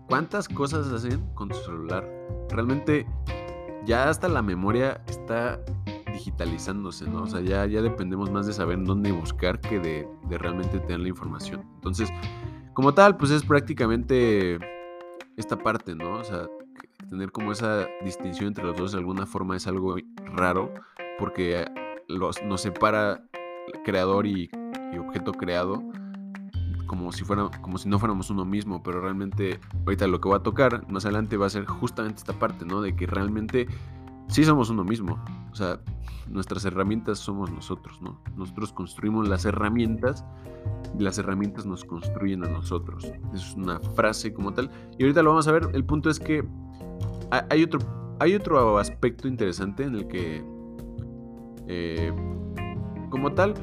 cuántas 0.08 0.48
cosas 0.48 0.88
hacen 0.88 1.20
con 1.34 1.52
su 1.52 1.62
celular. 1.64 2.08
Realmente 2.50 3.06
ya 3.84 4.08
hasta 4.08 4.28
la 4.28 4.42
memoria 4.42 5.02
está 5.06 5.60
digitalizándose, 6.12 7.08
¿no? 7.08 7.22
O 7.22 7.26
sea, 7.26 7.40
ya, 7.40 7.66
ya 7.66 7.82
dependemos 7.82 8.30
más 8.30 8.46
de 8.46 8.52
saber 8.52 8.82
dónde 8.84 9.12
buscar 9.12 9.60
que 9.60 9.80
de, 9.80 10.08
de 10.28 10.38
realmente 10.38 10.78
tener 10.80 11.00
la 11.00 11.08
información. 11.08 11.62
Entonces, 11.74 12.08
como 12.72 12.94
tal, 12.94 13.16
pues 13.16 13.30
es 13.30 13.44
prácticamente 13.44 14.58
esta 15.36 15.56
parte, 15.56 15.94
¿no? 15.94 16.18
O 16.18 16.24
sea, 16.24 16.46
tener 17.08 17.32
como 17.32 17.52
esa 17.52 17.86
distinción 18.04 18.48
entre 18.48 18.64
los 18.64 18.76
dos 18.76 18.92
de 18.92 18.98
alguna 18.98 19.26
forma 19.26 19.56
es 19.56 19.66
algo 19.66 19.96
raro 20.34 20.72
porque 21.18 21.64
los, 22.08 22.42
nos 22.42 22.62
separa 22.62 23.22
creador 23.84 24.26
y, 24.26 24.50
objeto 24.98 25.32
creado 25.32 25.82
como 26.86 27.12
si, 27.12 27.24
fuera, 27.24 27.50
como 27.60 27.78
si 27.78 27.88
no 27.88 27.98
fuéramos 27.98 28.30
uno 28.30 28.44
mismo, 28.44 28.82
pero 28.82 29.00
realmente 29.00 29.60
ahorita 29.84 30.06
lo 30.06 30.20
que 30.20 30.28
voy 30.28 30.38
a 30.38 30.42
tocar 30.42 30.90
más 30.90 31.04
adelante 31.04 31.36
va 31.36 31.46
a 31.46 31.50
ser 31.50 31.64
justamente 31.64 32.18
esta 32.18 32.38
parte, 32.38 32.64
¿no? 32.64 32.80
De 32.80 32.94
que 32.94 33.06
realmente 33.06 33.66
sí 34.28 34.44
somos 34.44 34.70
uno 34.70 34.84
mismo. 34.84 35.22
O 35.52 35.54
sea, 35.54 35.80
nuestras 36.28 36.64
herramientas 36.64 37.18
somos 37.18 37.50
nosotros, 37.50 38.00
¿no? 38.02 38.20
Nosotros 38.36 38.72
construimos 38.72 39.28
las 39.28 39.44
herramientas 39.44 40.24
y 40.98 41.02
las 41.02 41.18
herramientas 41.18 41.66
nos 41.66 41.84
construyen 41.84 42.44
a 42.44 42.48
nosotros. 42.48 43.04
es 43.34 43.54
una 43.54 43.80
frase 43.80 44.32
como 44.32 44.52
tal. 44.52 44.70
Y 44.98 45.04
ahorita 45.04 45.22
lo 45.22 45.30
vamos 45.30 45.48
a 45.48 45.52
ver. 45.52 45.68
El 45.72 45.84
punto 45.84 46.10
es 46.10 46.18
que 46.18 46.44
hay 47.50 47.62
otro, 47.64 47.80
hay 48.20 48.34
otro 48.34 48.78
aspecto 48.78 49.28
interesante 49.28 49.84
en 49.84 49.94
el 49.96 50.08
que, 50.08 50.44
eh, 51.66 52.12
como 53.10 53.32
tal, 53.32 53.54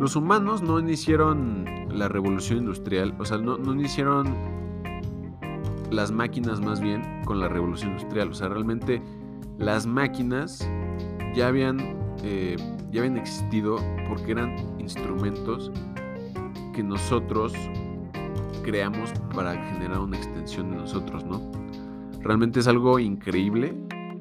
los 0.00 0.16
humanos 0.16 0.62
no 0.62 0.78
iniciaron 0.78 1.64
la 1.90 2.08
revolución 2.08 2.60
industrial, 2.60 3.14
o 3.18 3.24
sea, 3.24 3.38
no, 3.38 3.56
no 3.56 3.72
iniciaron 3.72 4.34
las 5.90 6.10
máquinas 6.10 6.60
más 6.60 6.80
bien 6.80 7.22
con 7.24 7.40
la 7.40 7.48
revolución 7.48 7.92
industrial. 7.92 8.30
O 8.30 8.34
sea, 8.34 8.48
realmente 8.48 9.02
las 9.58 9.86
máquinas 9.86 10.68
ya 11.34 11.48
habían, 11.48 11.80
eh, 12.22 12.56
ya 12.90 13.00
habían 13.00 13.16
existido 13.16 13.76
porque 14.08 14.32
eran 14.32 14.56
instrumentos 14.78 15.70
que 16.74 16.82
nosotros 16.82 17.54
creamos 18.62 19.12
para 19.34 19.54
generar 19.72 20.00
una 20.00 20.16
extensión 20.16 20.70
de 20.70 20.76
nosotros, 20.76 21.24
¿no? 21.24 21.40
Realmente 22.20 22.60
es 22.60 22.66
algo 22.66 22.98
increíble 22.98 23.74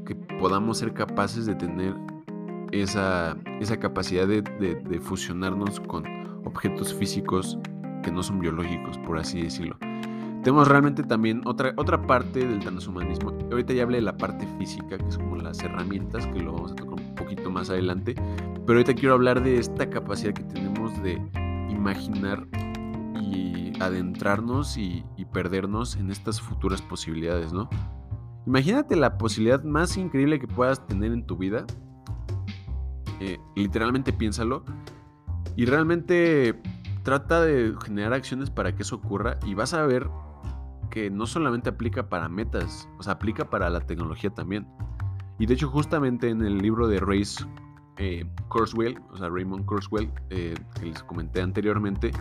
que 0.05 0.15
podamos 0.15 0.77
ser 0.77 0.93
capaces 0.93 1.45
de 1.45 1.55
tener 1.55 1.95
esa, 2.81 3.37
esa 3.59 3.77
capacidad 3.77 4.27
de, 4.27 4.41
de 4.41 4.99
fusionarnos 4.99 5.79
con 5.79 6.05
objetos 6.45 6.93
físicos 6.93 7.57
que 8.03 8.11
no 8.11 8.23
son 8.23 8.39
biológicos, 8.39 8.97
por 8.99 9.17
así 9.17 9.41
decirlo. 9.41 9.77
Tenemos 10.45 10.67
realmente 10.67 11.01
también 11.01 11.41
otra, 11.45 11.73
otra 11.75 11.99
parte 12.05 12.45
del 12.45 12.59
transhumanismo. 12.59 13.31
Ahorita 13.49 13.73
ya 13.73 13.81
hablé 13.81 13.97
de 13.97 14.03
la 14.03 14.15
parte 14.15 14.45
física, 14.59 14.95
que 14.95 15.07
es 15.07 15.17
como 15.17 15.37
las 15.37 15.59
herramientas, 15.63 16.27
que 16.27 16.39
lo 16.39 16.53
vamos 16.53 16.73
a 16.73 16.75
tocar 16.75 16.99
un 16.99 17.15
poquito 17.15 17.49
más 17.49 17.71
adelante. 17.71 18.13
Pero 18.13 18.77
ahorita 18.77 18.93
quiero 18.93 19.15
hablar 19.15 19.43
de 19.43 19.57
esta 19.57 19.89
capacidad 19.89 20.33
que 20.33 20.43
tenemos 20.43 21.01
de 21.01 21.13
imaginar 21.67 22.45
y 23.19 23.73
adentrarnos 23.81 24.77
y, 24.77 25.03
perdernos 25.33 25.95
en 25.97 26.11
estas 26.11 26.39
futuras 26.39 26.81
posibilidades, 26.81 27.51
¿no? 27.51 27.67
Imagínate 28.45 28.95
la 28.95 29.17
posibilidad 29.17 29.63
más 29.63 29.97
increíble 29.97 30.39
que 30.39 30.47
puedas 30.47 30.85
tener 30.85 31.11
en 31.11 31.25
tu 31.25 31.35
vida. 31.37 31.65
Eh, 33.19 33.39
literalmente 33.55 34.13
piénsalo. 34.13 34.63
Y 35.55 35.65
realmente 35.65 36.59
trata 37.03 37.41
de 37.41 37.73
generar 37.83 38.13
acciones 38.13 38.49
para 38.49 38.75
que 38.75 38.83
eso 38.83 38.95
ocurra 38.95 39.37
y 39.45 39.53
vas 39.53 39.73
a 39.73 39.85
ver 39.85 40.09
que 40.89 41.09
no 41.09 41.25
solamente 41.25 41.69
aplica 41.69 42.09
para 42.09 42.29
metas, 42.29 42.89
o 42.97 43.03
sea, 43.03 43.13
aplica 43.13 43.49
para 43.49 43.69
la 43.69 43.81
tecnología 43.81 44.29
también. 44.29 44.67
Y 45.37 45.45
de 45.45 45.53
hecho, 45.53 45.69
justamente 45.69 46.29
en 46.29 46.41
el 46.41 46.57
libro 46.57 46.87
de 46.87 46.99
Race 46.99 47.45
eh, 47.97 48.25
o 48.49 49.17
sea, 49.17 49.29
Raymond 49.29 49.65
Kurzweil, 49.65 50.11
eh, 50.29 50.55
que 50.79 50.85
les 50.85 51.03
comenté 51.03 51.41
anteriormente, 51.41 52.11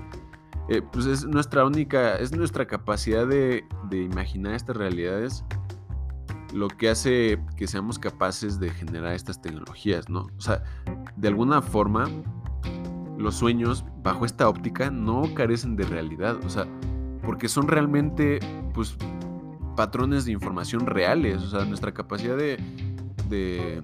eh, 0.68 0.82
pues 0.92 1.06
es 1.06 1.24
nuestra 1.24 1.64
única, 1.64 2.16
es 2.16 2.32
nuestra 2.36 2.66
capacidad 2.66 3.26
de, 3.26 3.64
de 3.90 4.02
imaginar 4.02 4.54
estas 4.54 4.76
realidades 4.76 5.44
lo 6.54 6.68
que 6.68 6.88
hace 6.88 7.40
que 7.56 7.66
seamos 7.66 7.98
capaces 7.98 8.60
de 8.60 8.70
generar 8.70 9.12
estas 9.12 9.42
tecnologías, 9.42 10.08
¿no? 10.08 10.28
O 10.38 10.40
sea, 10.40 10.62
de 11.16 11.28
alguna 11.28 11.60
forma, 11.60 12.08
los 13.18 13.34
sueños 13.34 13.84
bajo 14.04 14.24
esta 14.24 14.48
óptica 14.48 14.90
no 14.90 15.34
carecen 15.34 15.74
de 15.74 15.84
realidad, 15.84 16.36
o 16.44 16.48
sea, 16.48 16.66
porque 17.22 17.48
son 17.48 17.66
realmente, 17.66 18.38
pues, 18.72 18.96
patrones 19.76 20.26
de 20.26 20.32
información 20.32 20.86
reales, 20.86 21.42
o 21.42 21.50
sea, 21.50 21.64
nuestra 21.64 21.92
capacidad 21.92 22.36
de, 22.36 22.56
de, 23.28 23.82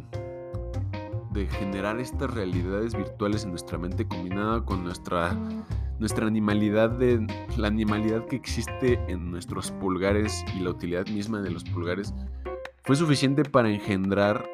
generar 1.59 1.99
estas 1.99 2.33
realidades 2.33 2.95
virtuales 2.95 3.43
en 3.45 3.51
nuestra 3.51 3.79
mente 3.79 4.07
combinada 4.07 4.65
con 4.65 4.85
nuestra, 4.85 5.37
nuestra 5.99 6.27
animalidad, 6.29 6.91
de, 6.91 7.27
la 7.57 7.67
animalidad 7.67 8.27
que 8.27 8.37
existe 8.37 9.01
en 9.09 9.33
nuestros 9.33 9.73
pulgares 9.73 10.45
y 10.57 10.61
la 10.61 10.71
utilidad 10.71 11.09
misma 11.09 11.41
de 11.41 11.51
los 11.51 11.65
pulgares, 11.65 12.15
fue 12.91 12.97
suficiente 12.97 13.45
para 13.45 13.71
engendrar, 13.71 14.51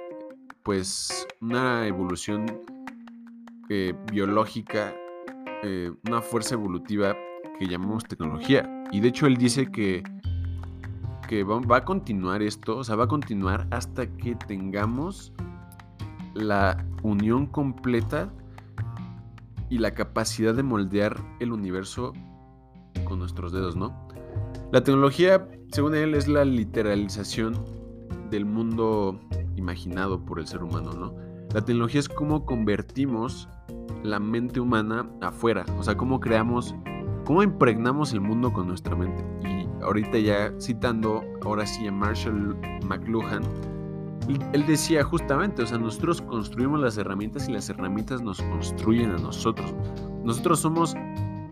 pues, 0.62 1.26
una 1.40 1.86
evolución 1.86 2.44
eh, 3.70 3.94
biológica, 4.12 4.94
eh, 5.62 5.90
una 6.06 6.20
fuerza 6.20 6.54
evolutiva 6.54 7.16
que 7.58 7.66
llamamos 7.66 8.04
tecnología. 8.04 8.84
Y 8.92 9.00
de 9.00 9.08
hecho 9.08 9.26
él 9.26 9.38
dice 9.38 9.70
que, 9.70 10.02
que 11.26 11.44
va, 11.44 11.78
a 11.78 11.84
continuar 11.86 12.42
esto, 12.42 12.76
o 12.76 12.84
sea, 12.84 12.94
va 12.96 13.04
a 13.04 13.08
continuar 13.08 13.68
hasta 13.70 14.06
que 14.06 14.34
tengamos 14.34 15.32
la 16.34 16.84
unión 17.02 17.46
completa 17.46 18.30
y 19.70 19.78
la 19.78 19.92
capacidad 19.92 20.52
de 20.52 20.62
moldear 20.62 21.16
el 21.40 21.52
universo 21.52 22.12
con 23.04 23.18
nuestros 23.18 23.50
dedos, 23.50 23.76
¿no? 23.76 23.98
La 24.72 24.84
tecnología, 24.84 25.48
según 25.72 25.94
él, 25.94 26.14
es 26.14 26.28
la 26.28 26.44
literalización 26.44 27.85
del 28.30 28.44
mundo 28.44 29.18
imaginado 29.56 30.24
por 30.24 30.38
el 30.38 30.46
ser 30.46 30.62
humano, 30.62 30.92
¿no? 30.92 31.14
La 31.54 31.64
tecnología 31.64 32.00
es 32.00 32.08
cómo 32.08 32.44
convertimos 32.44 33.48
la 34.02 34.20
mente 34.20 34.60
humana 34.60 35.08
afuera, 35.20 35.64
o 35.78 35.82
sea, 35.82 35.96
cómo 35.96 36.20
creamos, 36.20 36.74
cómo 37.24 37.42
impregnamos 37.42 38.12
el 38.12 38.20
mundo 38.20 38.52
con 38.52 38.68
nuestra 38.68 38.94
mente. 38.94 39.24
Y 39.48 39.66
ahorita 39.82 40.18
ya 40.18 40.52
citando, 40.60 41.22
ahora 41.42 41.66
sí 41.66 41.86
a 41.86 41.92
Marshall 41.92 42.56
McLuhan, 42.86 43.42
él 44.52 44.66
decía 44.66 45.04
justamente, 45.04 45.62
o 45.62 45.66
sea, 45.66 45.78
nosotros 45.78 46.20
construimos 46.20 46.80
las 46.80 46.98
herramientas 46.98 47.48
y 47.48 47.52
las 47.52 47.68
herramientas 47.68 48.22
nos 48.22 48.42
construyen 48.42 49.12
a 49.12 49.18
nosotros. 49.18 49.72
Nosotros 50.24 50.60
somos 50.60 50.96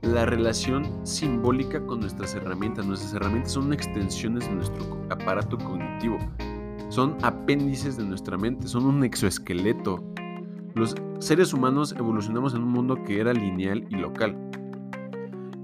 la 0.03 0.27
relación 0.27 0.85
simbólica 1.07 1.85
con 1.87 2.01
nuestras 2.01 2.35
herramientas. 2.35 2.85
Nuestras 2.87 3.15
herramientas 3.15 3.53
son 3.53 3.73
extensiones 3.73 4.47
de 4.47 4.55
nuestro 4.55 5.07
aparato 5.11 5.57
cognitivo. 5.57 6.19
Son 6.95 7.17
apéndices 7.23 7.97
de 7.97 8.05
nuestra 8.05 8.39
mente, 8.39 8.69
son 8.69 8.87
un 8.87 9.03
exoesqueleto 9.03 10.15
los 10.75 10.97
seres 11.21 11.55
humanos 11.55 11.95
evolucionamos 11.97 12.53
en 12.53 12.63
un 12.63 12.71
mundo 12.71 13.01
que 13.05 13.21
era 13.21 13.33
lineal 13.33 13.87
y 13.91 13.95
local. 13.95 14.37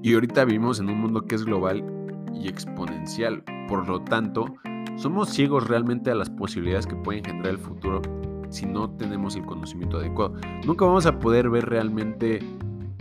Y 0.02 0.14
ahorita 0.14 0.44
vivimos 0.44 0.78
en 0.78 0.88
un 0.88 1.00
mundo 1.00 1.26
que 1.26 1.34
es 1.34 1.44
global 1.44 1.84
y 2.32 2.46
exponencial. 2.46 3.42
Por 3.68 3.88
lo 3.88 4.02
tanto, 4.02 4.54
somos 4.94 5.30
ciegos 5.30 5.66
realmente 5.66 6.12
a 6.12 6.14
las 6.14 6.30
posibilidades 6.30 6.86
que 6.86 6.94
puede 6.94 7.18
engendrar 7.18 7.54
el 7.54 7.58
futuro 7.58 8.02
si 8.50 8.66
no 8.66 8.88
tenemos 8.90 9.34
el 9.34 9.44
conocimiento 9.44 9.98
adecuado. 9.98 10.36
Nunca 10.64 10.84
vamos 10.84 11.06
a 11.06 11.18
poder 11.18 11.50
ver 11.50 11.68
realmente, 11.68 12.38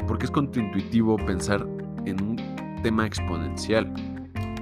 porque 0.07 0.25
es 0.25 0.31
contraintuitivo 0.31 1.15
pensar 1.17 1.67
en 2.05 2.23
un 2.23 2.37
tema 2.81 3.05
exponencial. 3.05 3.93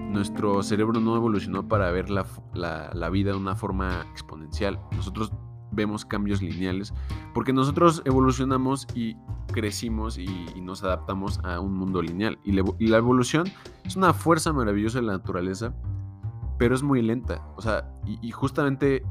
Nuestro 0.09 0.63
cerebro 0.63 0.99
no 0.99 1.15
evolucionó 1.15 1.67
para 1.67 1.91
ver 1.91 2.09
la, 2.09 2.25
la 2.53 3.09
vida 3.09 3.31
de 3.31 3.37
una 3.37 3.55
forma 3.55 4.05
exponencial. 4.11 4.79
Nosotros 4.95 5.31
vemos 5.71 6.05
cambios 6.05 6.41
lineales, 6.41 6.93
porque 7.33 7.53
nosotros 7.53 8.01
evolucionamos 8.05 8.87
y 8.95 9.15
crecimos 9.53 10.17
y, 10.17 10.27
nos 10.61 10.83
adaptamos 10.83 11.39
a 11.45 11.59
un 11.59 11.73
mundo 11.73 12.01
lineal. 12.01 12.37
Y, 12.43 12.51
la 12.51 12.97
evolución 12.97 13.47
es 13.85 13.95
una 13.95 14.13
fuerza 14.13 14.51
maravillosa 14.51 14.99
de 14.99 15.05
la 15.05 15.13
naturaleza, 15.13 15.73
pero 16.57 16.75
es 16.75 16.83
muy 16.83 17.01
lenta. 17.01 17.47
O 17.55 17.61
sea, 17.61 17.89
y, 18.05 18.31
justamente 18.31 19.03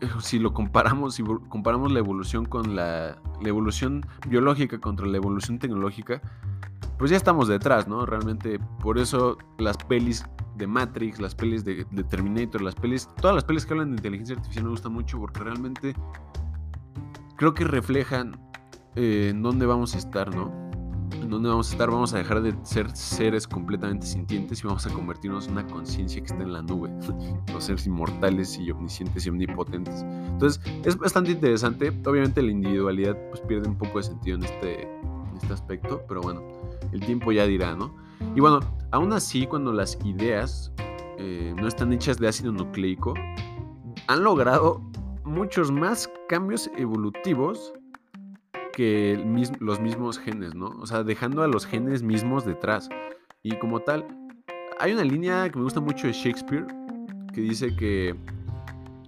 eh, 0.00 0.08
si 0.20 0.38
lo 0.38 0.54
comparamos, 0.54 1.16
si 1.16 1.22
comparamos 1.48 1.92
la 1.92 1.98
evolución 1.98 2.46
con 2.46 2.74
la, 2.74 3.20
la 3.40 3.48
evolución 3.48 4.06
biológica 4.28 4.80
contra 4.80 5.06
la 5.06 5.18
evolución 5.18 5.58
tecnológica, 5.58 6.22
pues 7.02 7.10
ya 7.10 7.16
estamos 7.16 7.48
detrás, 7.48 7.88
¿no? 7.88 8.06
Realmente 8.06 8.60
por 8.80 8.96
eso 8.96 9.36
las 9.58 9.76
pelis 9.76 10.24
de 10.54 10.68
Matrix, 10.68 11.20
las 11.20 11.34
pelis 11.34 11.64
de, 11.64 11.84
Terminator, 12.08 12.62
las 12.62 12.76
pelis, 12.76 13.08
todas 13.20 13.34
las 13.34 13.42
pelis 13.42 13.66
que 13.66 13.72
hablan 13.72 13.88
de 13.88 13.96
inteligencia 13.96 14.36
artificial 14.36 14.66
me 14.66 14.70
gustan 14.70 14.92
mucho 14.92 15.18
porque 15.18 15.40
realmente 15.40 15.96
creo 17.34 17.54
que 17.54 17.64
reflejan 17.64 18.40
eh, 18.94 19.30
en 19.32 19.42
dónde 19.42 19.66
vamos 19.66 19.96
a 19.96 19.98
estar, 19.98 20.32
¿no? 20.32 20.52
En 21.14 21.28
dónde 21.28 21.48
vamos 21.48 21.70
a 21.70 21.72
estar, 21.72 21.90
vamos 21.90 22.14
a 22.14 22.18
dejar 22.18 22.40
de 22.40 22.54
ser 22.62 22.88
seres 22.96 23.48
completamente 23.48 24.06
sintientes 24.06 24.62
y 24.62 24.68
vamos 24.68 24.86
a 24.86 24.90
convertirnos 24.90 25.48
en 25.48 25.54
una 25.54 25.66
conciencia 25.66 26.22
que 26.22 26.26
está 26.26 26.44
en 26.44 26.52
la 26.52 26.62
nube, 26.62 26.88
los 27.52 27.64
seres 27.64 27.84
inmortales 27.84 28.60
y 28.60 28.70
omniscientes 28.70 29.26
y 29.26 29.28
omnipotentes. 29.28 30.02
Entonces, 30.02 30.62
es 30.84 30.96
bastante 30.96 31.32
interesante. 31.32 31.88
Obviamente 32.06 32.40
la 32.42 32.52
individualidad 32.52 33.18
pues 33.30 33.40
pierde 33.40 33.68
un 33.68 33.76
poco 33.76 33.98
de 33.98 34.04
sentido 34.04 34.36
en 34.36 34.44
este, 34.44 34.82
en 34.82 35.36
este 35.36 35.52
aspecto, 35.52 36.04
pero 36.06 36.20
bueno, 36.20 36.61
el 36.92 37.00
tiempo 37.00 37.32
ya 37.32 37.46
dirá, 37.46 37.74
¿no? 37.74 37.94
Y 38.34 38.40
bueno, 38.40 38.60
aún 38.90 39.12
así, 39.12 39.46
cuando 39.46 39.72
las 39.72 39.98
ideas 40.04 40.72
eh, 41.18 41.54
no 41.56 41.66
están 41.68 41.92
hechas 41.92 42.18
de 42.18 42.28
ácido 42.28 42.52
nucleico, 42.52 43.14
han 44.06 44.24
logrado 44.24 44.80
muchos 45.24 45.70
más 45.70 46.10
cambios 46.28 46.70
evolutivos 46.76 47.72
que 48.72 49.22
los 49.60 49.80
mismos 49.80 50.18
genes, 50.18 50.54
¿no? 50.54 50.66
O 50.80 50.86
sea, 50.86 51.02
dejando 51.02 51.42
a 51.42 51.48
los 51.48 51.66
genes 51.66 52.02
mismos 52.02 52.44
detrás. 52.44 52.88
Y 53.42 53.56
como 53.58 53.80
tal, 53.80 54.06
hay 54.80 54.92
una 54.92 55.04
línea 55.04 55.48
que 55.50 55.58
me 55.58 55.64
gusta 55.64 55.80
mucho 55.80 56.06
de 56.06 56.12
Shakespeare 56.12 56.66
que 57.32 57.40
dice 57.40 57.74
que 57.76 58.14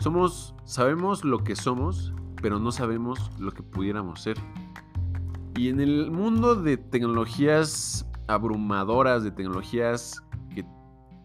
somos, 0.00 0.54
sabemos 0.64 1.24
lo 1.24 1.38
que 1.38 1.56
somos, 1.56 2.12
pero 2.42 2.58
no 2.58 2.72
sabemos 2.72 3.30
lo 3.38 3.52
que 3.52 3.62
pudiéramos 3.62 4.22
ser. 4.22 4.36
Y 5.56 5.68
en 5.68 5.78
el 5.78 6.10
mundo 6.10 6.56
de 6.56 6.76
tecnologías 6.76 8.04
abrumadoras, 8.26 9.22
de 9.22 9.30
tecnologías 9.30 10.20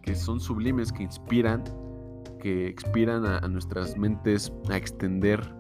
que, 0.04 0.16
son 0.16 0.40
sublimes, 0.40 0.92
que 0.92 1.04
inspiran, 1.04 1.64
que 2.40 2.68
expiran 2.68 3.26
a, 3.26 3.42
nuestras 3.48 3.98
mentes 3.98 4.52
a 4.70 4.78
extender 4.78 5.54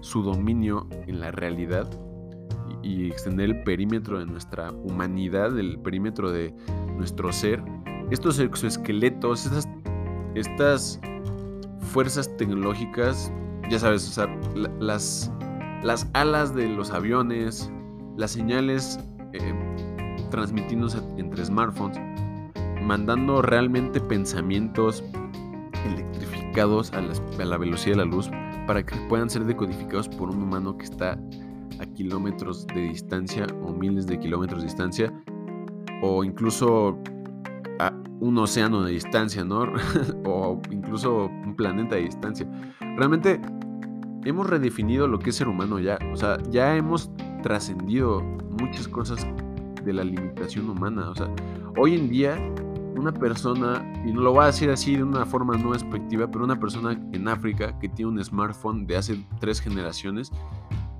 su 0.00 0.22
dominio 0.22 0.86
en 1.06 1.20
la 1.20 1.30
realidad 1.30 1.88
y, 2.82 3.08
extender 3.08 3.50
el 3.50 3.62
perímetro 3.62 4.18
de 4.18 4.26
nuestra 4.26 4.72
humanidad, 4.72 5.58
el 5.58 5.78
perímetro 5.78 6.30
de 6.30 6.54
nuestro 6.96 7.32
ser. 7.32 7.62
Estos 8.10 8.38
exoesqueletos, 8.38 9.46
estas, 9.46 9.68
estas 10.34 11.00
fuerzas 11.92 12.36
tecnológicas, 12.36 13.32
ya 13.70 13.78
sabes, 13.78 14.16
o 14.18 14.28
las, 14.80 15.32
las 15.82 16.08
alas 16.14 16.54
de 16.54 16.68
los 16.68 16.90
aviones, 16.90 17.70
las 18.18 18.32
señales 18.32 18.98
eh, 19.32 19.54
transmitiéndose 20.30 20.98
entre 21.16 21.44
smartphones, 21.44 21.98
mandando 22.82 23.40
realmente 23.40 24.00
pensamientos 24.00 25.04
electrificados 25.86 26.92
a, 26.92 27.00
la 27.00 27.56
velocidad 27.56 27.96
de 27.96 28.04
la 28.04 28.10
luz 28.10 28.28
para 28.66 28.84
que 28.84 28.96
puedan 29.08 29.30
ser 29.30 29.44
decodificados 29.44 30.08
por 30.08 30.30
un 30.30 30.42
humano 30.42 30.76
que 30.76 30.84
está 30.84 31.18
a 31.78 31.86
kilómetros 31.94 32.66
de 32.66 32.88
distancia 32.88 33.46
o 33.62 33.72
miles 33.72 34.06
de 34.08 34.18
kilómetros 34.18 34.62
de 34.62 34.66
distancia 34.66 35.12
o 36.02 36.24
incluso 36.24 36.98
a 37.78 37.92
un 38.18 38.36
océano 38.38 38.82
de 38.82 38.92
distancia, 38.92 39.44
¿no? 39.44 39.62
o 40.24 40.60
incluso 40.72 41.26
un 41.26 41.54
planeta 41.54 41.94
de 41.94 42.02
distancia. 42.02 42.48
Realmente 42.96 43.40
hemos 44.24 44.50
redefinido 44.50 45.06
lo 45.06 45.20
que 45.20 45.30
es 45.30 45.36
ser 45.36 45.46
humano 45.46 45.78
ya, 45.78 45.98
o 46.12 46.16
sea, 46.16 46.36
ya 46.50 46.74
hemos 46.74 47.12
trascendido 47.48 48.20
muchas 48.60 48.86
cosas 48.86 49.26
de 49.82 49.92
la 49.94 50.04
limitación 50.04 50.68
humana, 50.68 51.08
o 51.08 51.14
sea, 51.14 51.34
hoy 51.78 51.94
en 51.94 52.10
día 52.10 52.36
una 52.94 53.10
persona, 53.10 53.90
y 54.04 54.12
no 54.12 54.20
lo 54.20 54.32
voy 54.32 54.42
a 54.42 54.46
decir 54.48 54.68
así 54.68 54.96
de 54.96 55.02
una 55.02 55.24
forma 55.24 55.56
no 55.56 55.72
despectiva, 55.72 56.30
pero 56.30 56.44
una 56.44 56.60
persona 56.60 56.92
en 57.12 57.26
África 57.26 57.78
que 57.78 57.88
tiene 57.88 58.10
un 58.10 58.22
smartphone 58.22 58.86
de 58.86 58.98
hace 58.98 59.24
tres 59.40 59.60
generaciones, 59.60 60.30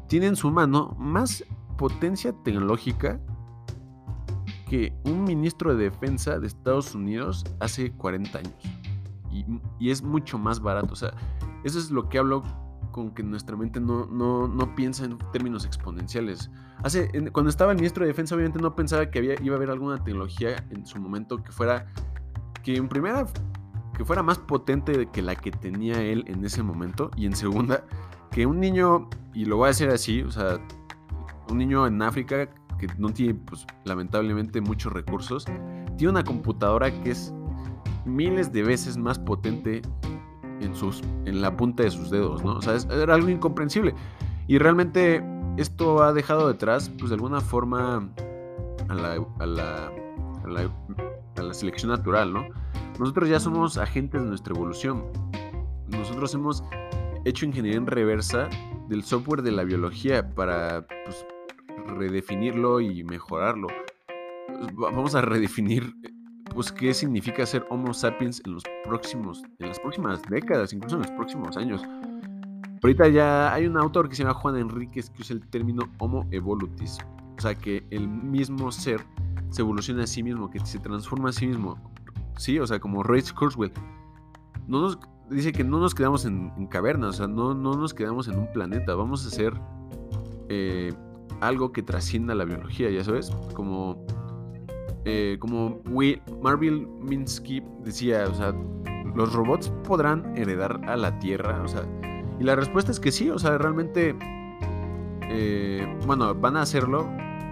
tiene 0.07 0.29
en 0.29 0.37
su 0.37 0.51
mano 0.51 0.97
más 0.99 1.45
potencia 1.77 2.33
tecnológica 2.45 3.21
que 4.71 4.95
un 5.05 5.25
ministro 5.25 5.77
de 5.77 5.85
defensa 5.85 6.39
de 6.39 6.47
Estados 6.47 6.95
Unidos 6.95 7.45
hace 7.61 7.93
40 7.93 8.39
años. 8.39 8.63
Y, 9.31 9.45
y, 9.79 9.91
es 9.91 10.03
mucho 10.03 10.39
más 10.39 10.61
barato. 10.61 10.95
O 10.95 10.97
sea, 10.97 11.13
eso 11.65 11.79
es 11.79 11.91
lo 11.91 12.09
que 12.09 12.17
hablo 12.17 12.43
con 12.93 13.13
que 13.13 13.23
nuestra 13.23 13.57
mente 13.57 13.81
no, 13.81 14.07
no, 14.07 14.49
no 14.49 14.75
piensa 14.75 15.05
en 15.05 15.19
términos 15.33 15.65
exponenciales. 15.65 16.51
Hace, 16.83 17.11
cuando 17.33 17.51
estaba 17.51 17.73
el 17.73 17.77
ministro 17.77 18.05
de 18.05 18.09
Defensa, 18.09 18.35
obviamente 18.35 18.61
no 18.61 18.75
pensaba 18.75 19.11
que 19.11 19.19
había, 19.19 19.35
iba 19.43 19.55
a 19.55 19.57
haber 19.57 19.71
alguna 19.71 20.03
tecnología 20.03 20.65
en 20.71 20.87
su 20.87 20.99
momento 20.99 21.43
que 21.43 21.53
fuera, 21.53 21.87
que 22.63 22.77
en 22.77 22.89
primera, 22.89 23.27
que 23.97 24.05
fuera 24.05 24.23
más 24.23 24.39
potente 24.39 25.09
que 25.13 25.23
la 25.23 25.35
que 25.35 25.51
tenía 25.51 26.01
él 26.03 26.25
en 26.27 26.45
ese 26.45 26.63
momento, 26.63 27.11
y 27.17 27.27
en 27.27 27.35
segunda, 27.35 27.85
que 28.31 28.47
un 28.47 28.61
niño, 28.61 29.09
y 29.35 29.45
lo 29.45 29.57
voy 29.57 29.67
a 29.67 29.69
decir 29.69 29.89
así, 29.91 30.23
o 30.23 30.31
sea, 30.31 30.59
un 31.51 31.59
niño 31.59 31.87
en 31.87 32.01
África 32.03 32.49
que 32.79 32.87
no 32.97 33.11
tiene, 33.11 33.35
pues, 33.35 33.67
lamentablemente 33.85 34.61
muchos 34.61 34.93
recursos, 34.93 35.45
tiene 35.97 36.11
una 36.11 36.25
computadora 36.25 36.91
que 37.03 37.11
es 37.11 37.33
miles 38.05 38.53
de 38.53 38.63
veces 38.63 38.97
más 38.97 39.19
potente 39.19 39.83
en, 40.61 40.75
sus, 40.75 41.03
en 41.25 41.41
la 41.41 41.57
punta 41.57 41.83
de 41.83 41.91
sus 41.91 42.11
dedos, 42.11 42.45
¿no? 42.45 42.57
O 42.57 42.63
sea, 42.63 42.77
era 42.91 43.15
algo 43.15 43.29
incomprensible. 43.29 43.95
Y 44.47 44.59
realmente 44.59 45.23
esto 45.57 46.03
ha 46.03 46.13
dejado 46.13 46.49
detrás, 46.49 46.91
pues 46.99 47.11
de 47.11 47.15
alguna 47.15 47.41
forma, 47.41 48.09
a 48.89 48.95
la, 48.95 49.27
a 49.39 49.47
la, 49.47 49.93
a 51.37 51.43
la, 51.43 51.55
selección 51.55 51.91
natural, 51.91 52.33
¿no? 52.33 52.47
Nosotros 52.99 53.29
ya 53.29 53.41
somos 53.41 53.77
agentes 53.77 54.23
de 54.23 54.29
nuestra 54.29 54.55
evolución. 54.55 55.05
Nosotros 55.89 56.35
hemos 56.35 56.63
hecho 57.25 57.47
ingeniería 57.47 57.79
en 57.79 57.87
reversa 57.87 58.49
del 58.89 59.03
software 59.05 59.43
de 59.43 59.53
la 59.53 59.65
biología 59.65 60.29
para 60.31 60.87
pues, 61.05 61.27
redefinirlo 61.87 62.81
y 62.81 63.05
mejorarlo. 63.05 63.69
Vamos 64.73 65.15
a 65.15 65.21
redefinir 65.21 65.95
pues 66.55 66.73
qué 66.73 66.93
significa 66.95 67.45
ser 67.47 67.65
Homo 67.71 67.93
sapiens 67.95 68.43
en 68.45 68.55
los 68.55 68.65
próximos, 68.85 69.43
en 69.59 69.69
las 69.69 69.79
próximas 69.81 70.23
décadas, 70.29 70.73
incluso 70.73 70.97
en 70.97 71.03
los 71.03 71.11
próximos 71.13 71.57
años. 71.57 71.83
Ahorita 72.83 73.09
ya 73.09 73.53
hay 73.53 73.67
un 73.67 73.77
autor 73.77 74.09
que 74.09 74.15
se 74.15 74.23
llama 74.23 74.35
Juan 74.35 74.57
Enríquez 74.57 75.11
que 75.11 75.23
usa 75.23 75.35
el 75.35 75.49
término 75.49 75.83
Homo 75.99 76.27
evolutis, 76.31 76.99
o 77.37 77.41
sea 77.41 77.55
que 77.55 77.85
el 77.91 78.09
mismo 78.09 78.71
ser 78.71 79.05
se 79.51 79.63
evoluciona 79.63 80.05
a 80.05 80.07
sí 80.07 80.23
mismo, 80.23 80.51
que 80.51 80.61
se 80.61 80.79
transforma 80.79 81.31
a 81.31 81.33
sí 81.33 81.47
mismo, 81.47 81.79
sí, 82.37 82.59
o 82.59 82.67
sea 82.67 82.79
como 82.79 83.03
Ray 83.03 83.23
Kurzweil. 83.23 83.73
No 84.67 84.83
nos, 84.83 84.99
dice 85.31 85.53
que 85.53 85.65
no 85.65 85.81
nos 85.81 85.95
quedamos 85.95 86.25
en, 86.25 86.67
cavernas, 86.67 87.11
o 87.11 87.13
sea, 87.13 87.27
no, 87.27 87.55
no, 87.55 87.75
nos 87.75 87.95
quedamos 87.95 88.29
en 88.29 88.39
un 88.39 88.53
planeta, 88.53 88.95
vamos 88.95 89.27
a 89.27 89.31
ser 89.31 89.55
eh, 90.49 90.93
algo 91.41 91.73
que 91.73 91.83
trascienda 91.83 92.35
la 92.35 92.45
biología, 92.45 92.91
ya 92.91 93.03
sabes, 93.03 93.31
como 93.55 94.05
eh, 95.11 95.39
como 95.39 95.81
Marvel 96.43 96.87
Minsky 97.01 97.63
decía, 97.83 98.27
o 98.31 98.35
sea, 98.35 98.55
los 99.15 99.33
robots 99.33 99.73
podrán 99.83 100.37
heredar 100.37 100.83
a 100.87 100.99
la 100.99 101.19
Tierra, 101.19 101.65
y 102.39 102.45
la 102.45 102.55
respuesta 102.55 102.93
es 102.93 103.01
que 103.01 103.11
sí, 103.11 103.31
o 103.31 103.39
sea, 103.39 103.57
realmente, 103.57 104.15
eh, 105.23 105.99
bueno, 106.07 106.35
van 106.35 106.59
a 106.59 106.61
hacerlo 106.61 107.09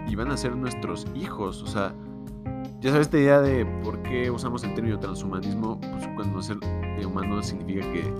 y 0.06 0.14
van 0.14 0.30
a 0.30 0.36
ser 0.36 0.54
nuestros 0.54 1.06
hijos, 1.14 1.62
o 1.62 1.66
sea, 1.66 1.94
ya 2.80 2.90
sabes 2.90 3.06
esta 3.06 3.18
idea 3.18 3.40
de 3.40 3.64
por 3.82 4.02
qué 4.02 4.30
usamos 4.30 4.62
el 4.62 4.74
término 4.74 5.00
transhumanismo, 5.00 5.80
pues 5.80 6.06
cuando 6.14 6.42
ser 6.42 6.58
humano 7.06 7.42
significa 7.42 7.90
que, 7.90 8.12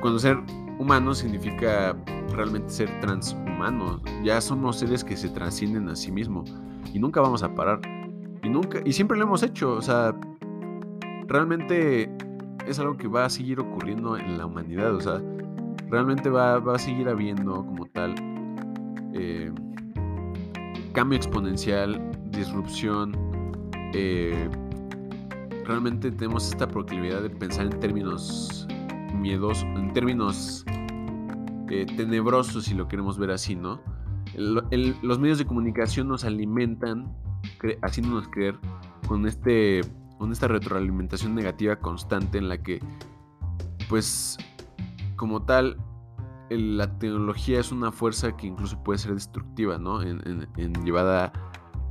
cuando 0.00 0.18
ser 0.18 0.38
humano 0.78 1.14
significa 1.14 1.94
realmente 2.32 2.70
ser 2.70 3.00
transhumano, 3.00 4.00
ya 4.24 4.40
somos 4.40 4.78
seres 4.78 5.04
que 5.04 5.18
se 5.18 5.28
trascienden 5.28 5.90
a 5.90 5.96
sí 5.96 6.10
mismos 6.10 6.50
y 6.94 6.98
nunca 6.98 7.20
vamos 7.20 7.42
a 7.42 7.54
parar. 7.54 7.82
Y 8.44 8.50
nunca, 8.50 8.80
y 8.84 8.92
siempre 8.92 9.16
lo 9.16 9.24
hemos 9.24 9.42
hecho. 9.42 9.72
O 9.72 9.82
sea, 9.82 10.14
realmente 11.26 12.10
es 12.66 12.78
algo 12.78 12.96
que 12.96 13.08
va 13.08 13.24
a 13.24 13.30
seguir 13.30 13.58
ocurriendo 13.58 14.16
en 14.16 14.38
la 14.38 14.46
humanidad. 14.46 14.94
O 14.94 15.00
sea, 15.00 15.20
realmente 15.88 16.28
va, 16.28 16.56
a 16.56 16.78
seguir 16.78 17.08
habiendo 17.08 17.64
como 17.64 17.86
tal 17.86 18.14
eh, 19.14 19.50
cambio 20.92 21.16
exponencial, 21.16 22.00
disrupción. 22.30 23.16
Eh, 23.94 24.48
realmente 25.64 26.10
tenemos 26.10 26.50
esta 26.50 26.68
proclividad 26.68 27.22
de 27.22 27.30
pensar 27.30 27.66
en 27.66 27.80
términos 27.80 28.66
miedosos, 29.14 29.64
en 29.64 29.92
términos 29.92 30.64
eh, 31.70 31.86
tenebrosos, 31.96 32.64
si 32.64 32.74
lo 32.74 32.88
queremos 32.88 33.18
ver 33.18 33.30
así, 33.30 33.54
¿no? 33.54 33.80
Los 34.36 35.18
medios 35.18 35.38
de 35.38 35.46
comunicación 35.46 36.08
nos 36.08 36.24
alimentan 36.24 37.14
haciéndonos 37.82 38.28
creer 38.28 38.58
con, 39.06 39.26
este, 39.26 39.80
con 40.18 40.32
esta 40.32 40.48
retroalimentación 40.48 41.34
negativa 41.34 41.76
constante 41.76 42.38
en 42.38 42.48
la 42.48 42.62
que, 42.62 42.80
pues, 43.88 44.38
como 45.16 45.42
tal, 45.42 45.76
la 46.50 46.98
tecnología 46.98 47.60
es 47.60 47.72
una 47.72 47.90
fuerza 47.92 48.36
que 48.36 48.46
incluso 48.46 48.82
puede 48.82 48.98
ser 48.98 49.14
destructiva, 49.14 49.78
¿no? 49.78 50.02
En, 50.02 50.46
llevada 50.84 51.32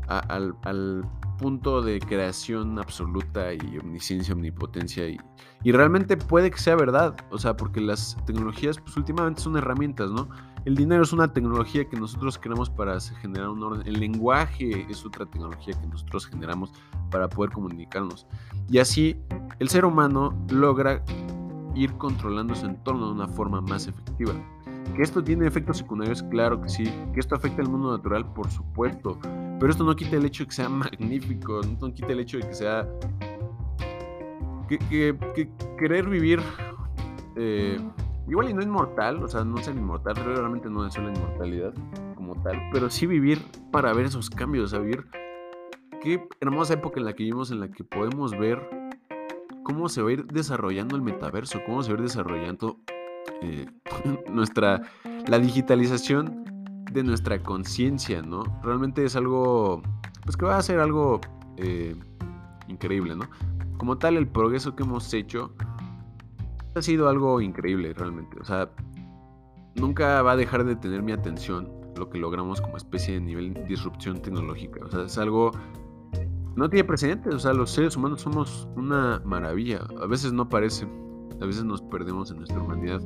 al, 0.08 1.04
punto 1.40 1.82
de 1.82 2.00
creación 2.00 2.80
absoluta 2.80 3.54
y 3.54 3.78
omnisciencia, 3.78 4.34
omnipotencia. 4.34 5.10
Y, 5.10 5.18
y 5.64 5.72
realmente 5.72 6.16
puede 6.16 6.52
que 6.52 6.58
sea 6.58 6.76
verdad, 6.76 7.16
o 7.32 7.38
sea, 7.38 7.58
porque 7.58 7.82
las 7.82 8.16
tecnologías, 8.26 8.80
pues 8.80 8.96
últimamente 8.96 9.42
son 9.42 9.58
herramientas, 9.58 10.12
¿no? 10.12 10.30
El 10.66 10.76
dinero 10.76 11.04
es 11.04 11.12
una 11.12 11.34
tecnología 11.34 11.84
que 11.90 11.98
nosotros 11.98 12.38
creamos 12.38 12.70
para 12.70 12.98
generar 13.00 13.50
un 13.50 13.62
orden. 13.64 13.86
El 13.86 14.00
lenguaje 14.00 14.86
es 14.90 15.06
otra 15.06 15.26
tecnología 15.26 15.74
que 15.80 15.88
nosotros 15.88 16.26
generamos 16.28 16.72
para 17.12 17.28
poder 17.28 17.52
comunicarnos. 17.52 18.26
Y 18.70 18.78
así 18.78 19.18
el 19.60 19.68
ser 19.68 19.84
humano 19.84 20.34
logra 20.50 21.04
ir 21.76 21.92
controlando 21.94 22.56
su 22.56 22.66
entorno 22.66 23.08
de 23.08 23.12
una 23.12 23.28
forma 23.28 23.60
más 23.60 23.88
efectiva. 23.88 24.34
Que 24.96 25.02
esto 25.02 25.22
tiene 25.22 25.48
efectos 25.48 25.80
secundarios, 25.80 26.24
claro 26.24 26.62
que 26.62 26.70
sí. 26.70 26.86
Que 27.14 27.20
esto 27.20 27.36
afecta 27.36 27.62
al 27.62 27.68
mundo 27.68 27.92
natural, 27.92 28.26
por 28.34 28.50
supuesto. 28.50 29.20
Pero 29.60 29.70
esto 29.70 29.84
no 29.84 29.94
quita 29.96 30.16
el 30.16 30.26
hecho 30.26 30.44
de 30.44 30.48
que 30.48 30.56
sea 30.56 30.70
magnífico, 30.70 31.60
no 31.82 31.94
quita 31.94 32.14
el 32.14 32.22
hecho 32.22 32.38
de 32.38 32.48
que 32.48 32.54
sea... 32.54 32.88
Que, 34.70 35.50
querer 35.78 36.08
vivir... 36.08 36.42
Eh, 37.36 37.78
Igual 38.28 38.50
y 38.50 38.54
no 38.54 38.62
inmortal, 38.62 39.22
o 39.22 39.28
sea, 39.28 39.44
no 39.44 39.58
ser 39.58 39.76
inmortal, 39.76 40.16
realmente 40.16 40.70
no 40.70 40.88
es 40.88 40.98
la 40.98 41.12
inmortalidad 41.14 41.74
como 42.16 42.42
tal, 42.42 42.58
pero 42.72 42.90
sí 42.90 43.06
vivir 43.06 43.42
para 43.72 43.94
ver 43.94 44.06
esos 44.06 44.30
cambios, 44.30 44.74
a 44.74 44.80
vivir 44.80 45.06
qué 46.02 46.26
hermosa 46.40 46.76
época 46.76 47.00
en 47.00 47.06
la 47.06 47.14
que 47.14 47.24
vivimos, 47.24 47.52
en 47.52 47.60
la 47.60 47.70
que 47.70 47.84
podemos 47.84 48.32
ver 48.32 48.62
cómo 49.64 49.90
se 49.90 50.02
va 50.02 50.10
a 50.10 50.14
ir 50.14 50.26
desarrollando 50.26 50.96
el 50.96 51.02
metaverso, 51.02 51.60
cómo 51.66 51.84
se 51.84 51.92
va 51.92 51.98
a 51.98 52.00
ir 52.00 52.04
desarrollando 52.04 52.80
eh, 53.42 53.66
nuestra, 54.30 54.82
la 55.28 55.40
digitalización 55.40 56.46
de 56.92 57.04
nuestra 57.04 57.42
conciencia, 57.42 58.22
¿no? 58.22 58.44
Realmente 58.64 59.04
es 59.04 59.16
algo, 59.16 59.82
pues 60.24 60.38
que 60.38 60.46
va 60.46 60.58
a 60.58 60.62
ser 60.62 60.80
algo 60.80 61.20
eh, 61.58 61.96
increíble, 62.68 63.16
¿no? 63.16 63.26
Como 63.78 63.98
tal, 63.98 64.16
el 64.16 64.28
progreso 64.28 64.76
que 64.76 64.84
hemos 64.84 65.14
hecho 65.14 65.56
ha 66.76 66.82
sido 66.82 67.08
algo 67.10 67.42
increíble 67.42 67.94
realmente. 67.94 68.38
O 68.40 68.46
sea, 68.46 68.70
nunca 69.76 70.22
va 70.22 70.34
a 70.34 70.36
dejar 70.36 70.66
de 70.66 70.76
tener 70.76 71.02
mi 71.04 71.12
atención 71.12 71.70
lo 71.96 72.10
que 72.10 72.18
logramos 72.18 72.62
como 72.62 72.78
especie 72.78 73.16
de 73.16 73.22
nivel 73.22 73.54
disrupción 73.68 74.22
tecnológica. 74.22 74.86
O 74.86 74.90
sea, 74.90 75.04
es 75.04 75.18
algo... 75.18 75.52
No 76.56 76.70
tiene 76.70 76.84
precedentes. 76.84 77.34
O 77.34 77.40
sea, 77.40 77.54
los 77.54 77.72
seres 77.72 77.96
humanos 77.96 78.22
somos 78.22 78.68
una 78.76 79.22
maravilla. 79.26 79.82
A 80.02 80.06
veces 80.06 80.34
no 80.34 80.50
parece. 80.50 80.88
A 81.42 81.46
veces 81.46 81.64
nos 81.64 81.82
perdemos 81.82 82.32
en 82.32 82.38
nuestra 82.38 82.60
humanidad. 82.60 83.02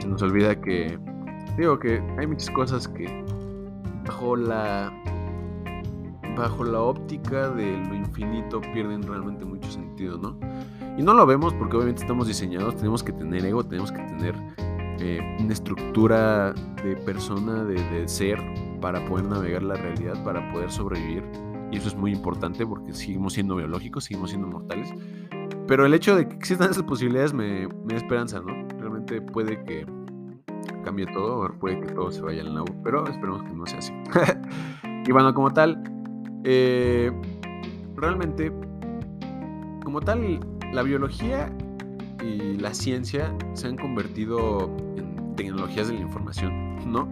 Se 0.00 0.08
nos 0.08 0.22
olvida 0.22 0.60
que... 0.60 0.98
Digo 1.56 1.78
que 1.78 2.02
hay 2.18 2.26
muchas 2.26 2.50
cosas 2.50 2.88
que 2.88 3.24
bajo 4.04 4.36
la 4.36 4.92
bajo 6.36 6.64
la 6.64 6.80
óptica 6.80 7.48
de 7.50 7.78
lo 7.78 7.94
infinito 7.94 8.60
pierden 8.60 9.02
realmente 9.02 9.44
mucho 9.44 9.70
sentido, 9.70 10.18
¿no? 10.18 10.38
Y 10.96 11.02
no 11.02 11.14
lo 11.14 11.26
vemos 11.26 11.52
porque 11.54 11.76
obviamente 11.76 12.02
estamos 12.02 12.28
diseñados, 12.28 12.76
tenemos 12.76 13.02
que 13.02 13.12
tener 13.12 13.44
ego, 13.44 13.64
tenemos 13.64 13.90
que 13.90 13.98
tener 13.98 14.34
eh, 15.00 15.36
una 15.40 15.52
estructura 15.52 16.52
de 16.84 16.96
persona, 17.04 17.64
de, 17.64 17.74
de 17.90 18.08
ser, 18.08 18.38
para 18.80 19.04
poder 19.06 19.26
navegar 19.26 19.62
la 19.62 19.74
realidad, 19.74 20.22
para 20.24 20.52
poder 20.52 20.70
sobrevivir. 20.70 21.24
Y 21.72 21.78
eso 21.78 21.88
es 21.88 21.96
muy 21.96 22.12
importante 22.12 22.64
porque 22.64 22.92
seguimos 22.92 23.32
siendo 23.32 23.56
biológicos, 23.56 24.04
seguimos 24.04 24.30
siendo 24.30 24.46
mortales. 24.46 24.92
Pero 25.66 25.86
el 25.86 25.94
hecho 25.94 26.14
de 26.14 26.28
que 26.28 26.36
existan 26.36 26.70
esas 26.70 26.84
posibilidades 26.84 27.32
me, 27.32 27.66
me 27.66 27.94
da 27.94 27.96
esperanza, 27.96 28.40
¿no? 28.40 28.68
Realmente 28.78 29.20
puede 29.20 29.64
que 29.64 29.86
cambie 30.84 31.06
todo, 31.06 31.52
puede 31.58 31.80
que 31.80 31.92
todo 31.92 32.12
se 32.12 32.22
vaya 32.22 32.42
al 32.42 32.52
nuevo, 32.52 32.68
pero 32.84 33.06
esperemos 33.08 33.42
que 33.42 33.52
no 33.52 33.66
sea 33.66 33.78
así. 33.78 33.92
y 35.06 35.10
bueno, 35.10 35.34
como 35.34 35.52
tal, 35.52 35.82
eh, 36.44 37.10
realmente, 37.96 38.52
como 39.82 40.00
tal, 40.00 40.40
la 40.74 40.82
biología 40.82 41.56
y 42.20 42.56
la 42.56 42.74
ciencia 42.74 43.32
se 43.54 43.68
han 43.68 43.76
convertido 43.76 44.68
en 44.96 45.36
tecnologías 45.36 45.88
de 45.88 45.94
la 45.94 46.00
información, 46.00 46.90
¿no? 46.90 47.08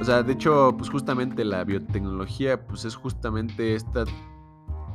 O 0.00 0.04
sea, 0.04 0.22
de 0.22 0.34
hecho, 0.34 0.74
pues 0.76 0.90
justamente 0.90 1.44
la 1.44 1.64
biotecnología, 1.64 2.66
pues 2.66 2.84
es 2.84 2.94
justamente 2.94 3.74
esta, 3.74 4.04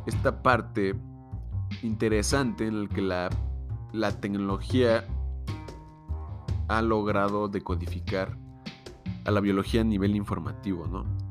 esta 0.05 0.43
parte 0.43 0.95
interesante 1.81 2.67
en 2.67 2.83
la 2.83 2.89
que 2.89 3.01
la, 3.01 3.29
la 3.91 4.11
tecnología 4.21 5.05
ha 6.67 6.81
logrado 6.81 7.47
decodificar 7.47 8.37
a 9.25 9.31
la 9.31 9.39
biología 9.39 9.81
a 9.81 9.85
nivel 9.85 10.15
informativo, 10.15 10.85
¿no? 10.87 11.22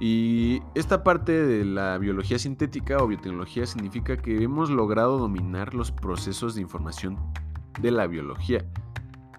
Y 0.00 0.62
esta 0.74 1.04
parte 1.04 1.32
de 1.32 1.62
la 1.62 1.98
biología 1.98 2.38
sintética 2.38 2.96
o 3.02 3.06
biotecnología 3.06 3.66
significa 3.66 4.16
que 4.16 4.42
hemos 4.42 4.70
logrado 4.70 5.18
dominar 5.18 5.74
los 5.74 5.92
procesos 5.92 6.54
de 6.54 6.62
información 6.62 7.18
de 7.82 7.90
la 7.90 8.06
biología. 8.06 8.64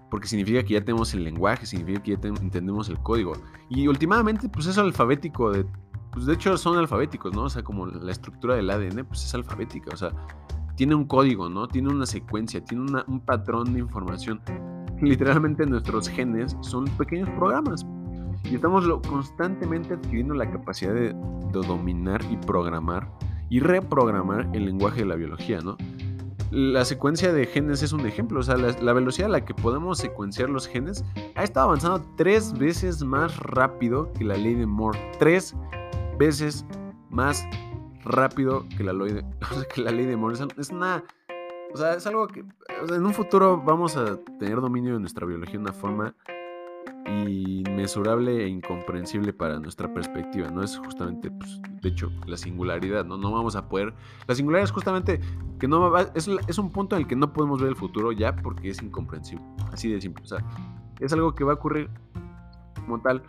Porque 0.08 0.28
significa 0.28 0.62
que 0.62 0.74
ya 0.74 0.80
tenemos 0.84 1.14
el 1.14 1.24
lenguaje, 1.24 1.66
significa 1.66 2.00
que 2.00 2.16
ya 2.16 2.28
entendemos 2.28 2.88
el 2.88 2.98
código. 2.98 3.32
Y 3.68 3.88
últimamente, 3.88 4.48
pues 4.48 4.66
es 4.66 4.78
alfabético. 4.78 5.50
De, 5.50 5.66
pues 6.12 6.26
de 6.26 6.34
hecho 6.34 6.56
son 6.56 6.78
alfabéticos, 6.78 7.34
¿no? 7.34 7.44
O 7.44 7.50
sea, 7.50 7.64
como 7.64 7.86
la 7.86 8.12
estructura 8.12 8.54
del 8.54 8.70
ADN, 8.70 9.04
pues 9.06 9.24
es 9.24 9.34
alfabética. 9.34 9.90
O 9.92 9.96
sea, 9.96 10.10
tiene 10.76 10.94
un 10.94 11.06
código, 11.06 11.48
¿no? 11.48 11.66
Tiene 11.66 11.88
una 11.88 12.06
secuencia, 12.06 12.64
tiene 12.64 13.02
un 13.08 13.20
patrón 13.20 13.72
de 13.72 13.80
información. 13.80 14.40
Literalmente 15.00 15.66
nuestros 15.66 16.08
genes 16.08 16.56
son 16.60 16.84
pequeños 16.84 17.28
programas. 17.30 17.84
Y 18.44 18.56
estamos 18.56 18.86
constantemente 19.08 19.94
adquiriendo 19.94 20.34
la 20.34 20.50
capacidad 20.50 20.94
de, 20.94 21.14
dominar 21.52 22.22
y 22.30 22.36
programar 22.36 23.10
y 23.50 23.60
reprogramar 23.60 24.48
el 24.54 24.64
lenguaje 24.64 25.00
de 25.00 25.06
la 25.06 25.16
biología, 25.16 25.60
¿no? 25.60 25.76
La 26.50 26.84
secuencia 26.84 27.32
de 27.32 27.46
genes 27.46 27.82
es 27.82 27.92
un 27.92 28.06
ejemplo, 28.06 28.40
o 28.40 28.42
sea, 28.42 28.56
la, 28.56 28.92
velocidad 28.92 29.28
a 29.28 29.32
la 29.32 29.44
que 29.44 29.54
podemos 29.54 29.98
secuenciar 29.98 30.50
los 30.50 30.66
genes 30.66 31.04
ha 31.34 31.44
estado 31.44 31.68
avanzando 31.68 32.04
tres 32.16 32.52
veces 32.52 33.02
más 33.02 33.38
rápido 33.38 34.12
que 34.12 34.24
la 34.24 34.36
ley 34.36 34.54
de 34.54 34.66
Moore. 34.66 34.98
Tres 35.18 35.54
veces 36.18 36.66
más 37.10 37.46
rápido 38.04 38.66
que 38.76 38.84
la, 38.84 38.92
ley 38.92 39.12
de, 39.12 39.24
que 39.74 39.80
la 39.80 39.90
ley 39.90 40.04
de 40.04 40.16
Moore. 40.16 40.36
Es 40.58 40.70
una... 40.70 41.04
O 41.72 41.76
sea, 41.78 41.94
es 41.94 42.06
algo 42.06 42.26
que 42.26 42.44
en 42.88 43.06
un 43.06 43.14
futuro 43.14 43.62
vamos 43.62 43.96
a 43.96 44.16
tener 44.38 44.60
dominio 44.60 44.92
de 44.92 45.00
nuestra 45.00 45.26
biología 45.26 45.54
de 45.54 45.58
una 45.58 45.72
forma 45.72 46.14
inmesurable 47.06 48.44
e 48.44 48.48
incomprensible 48.48 49.32
para 49.32 49.58
nuestra 49.58 49.92
perspectiva, 49.92 50.50
¿no? 50.50 50.62
Es 50.62 50.78
justamente, 50.78 51.30
pues, 51.30 51.60
de 51.80 51.88
hecho, 51.88 52.10
la 52.26 52.36
singularidad, 52.36 53.04
¿no? 53.04 53.16
No 53.16 53.32
vamos 53.32 53.56
a 53.56 53.68
poder... 53.68 53.94
La 54.26 54.34
singularidad 54.34 54.64
es 54.64 54.70
justamente 54.70 55.20
que 55.58 55.68
no 55.68 55.96
es, 55.96 56.28
es 56.48 56.58
un 56.58 56.70
punto 56.70 56.96
en 56.96 57.02
el 57.02 57.08
que 57.08 57.16
no 57.16 57.32
podemos 57.32 57.60
ver 57.60 57.70
el 57.70 57.76
futuro 57.76 58.12
ya 58.12 58.34
porque 58.36 58.70
es 58.70 58.82
incomprensible, 58.82 59.44
así 59.72 59.90
de 59.90 60.00
simple, 60.00 60.24
o 60.24 60.26
sea, 60.26 60.44
es 61.00 61.12
algo 61.12 61.34
que 61.34 61.44
va 61.44 61.52
a 61.52 61.54
ocurrir 61.56 61.90
como 62.80 63.00
tal. 63.00 63.22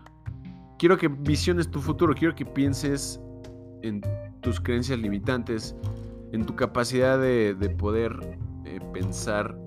Quiero 0.78 0.98
que 0.98 1.08
visiones 1.08 1.70
tu 1.70 1.80
futuro, 1.80 2.14
quiero 2.14 2.36
que 2.36 2.46
pienses 2.46 3.20
en 3.84 4.02
tus 4.42 4.60
creencias 4.60 5.00
limitantes, 5.00 5.76
en 6.32 6.46
tu 6.46 6.56
capacidad 6.56 7.20
de, 7.20 7.76
poder 7.78 8.38
eh, 8.66 8.80
pensar 8.94 9.58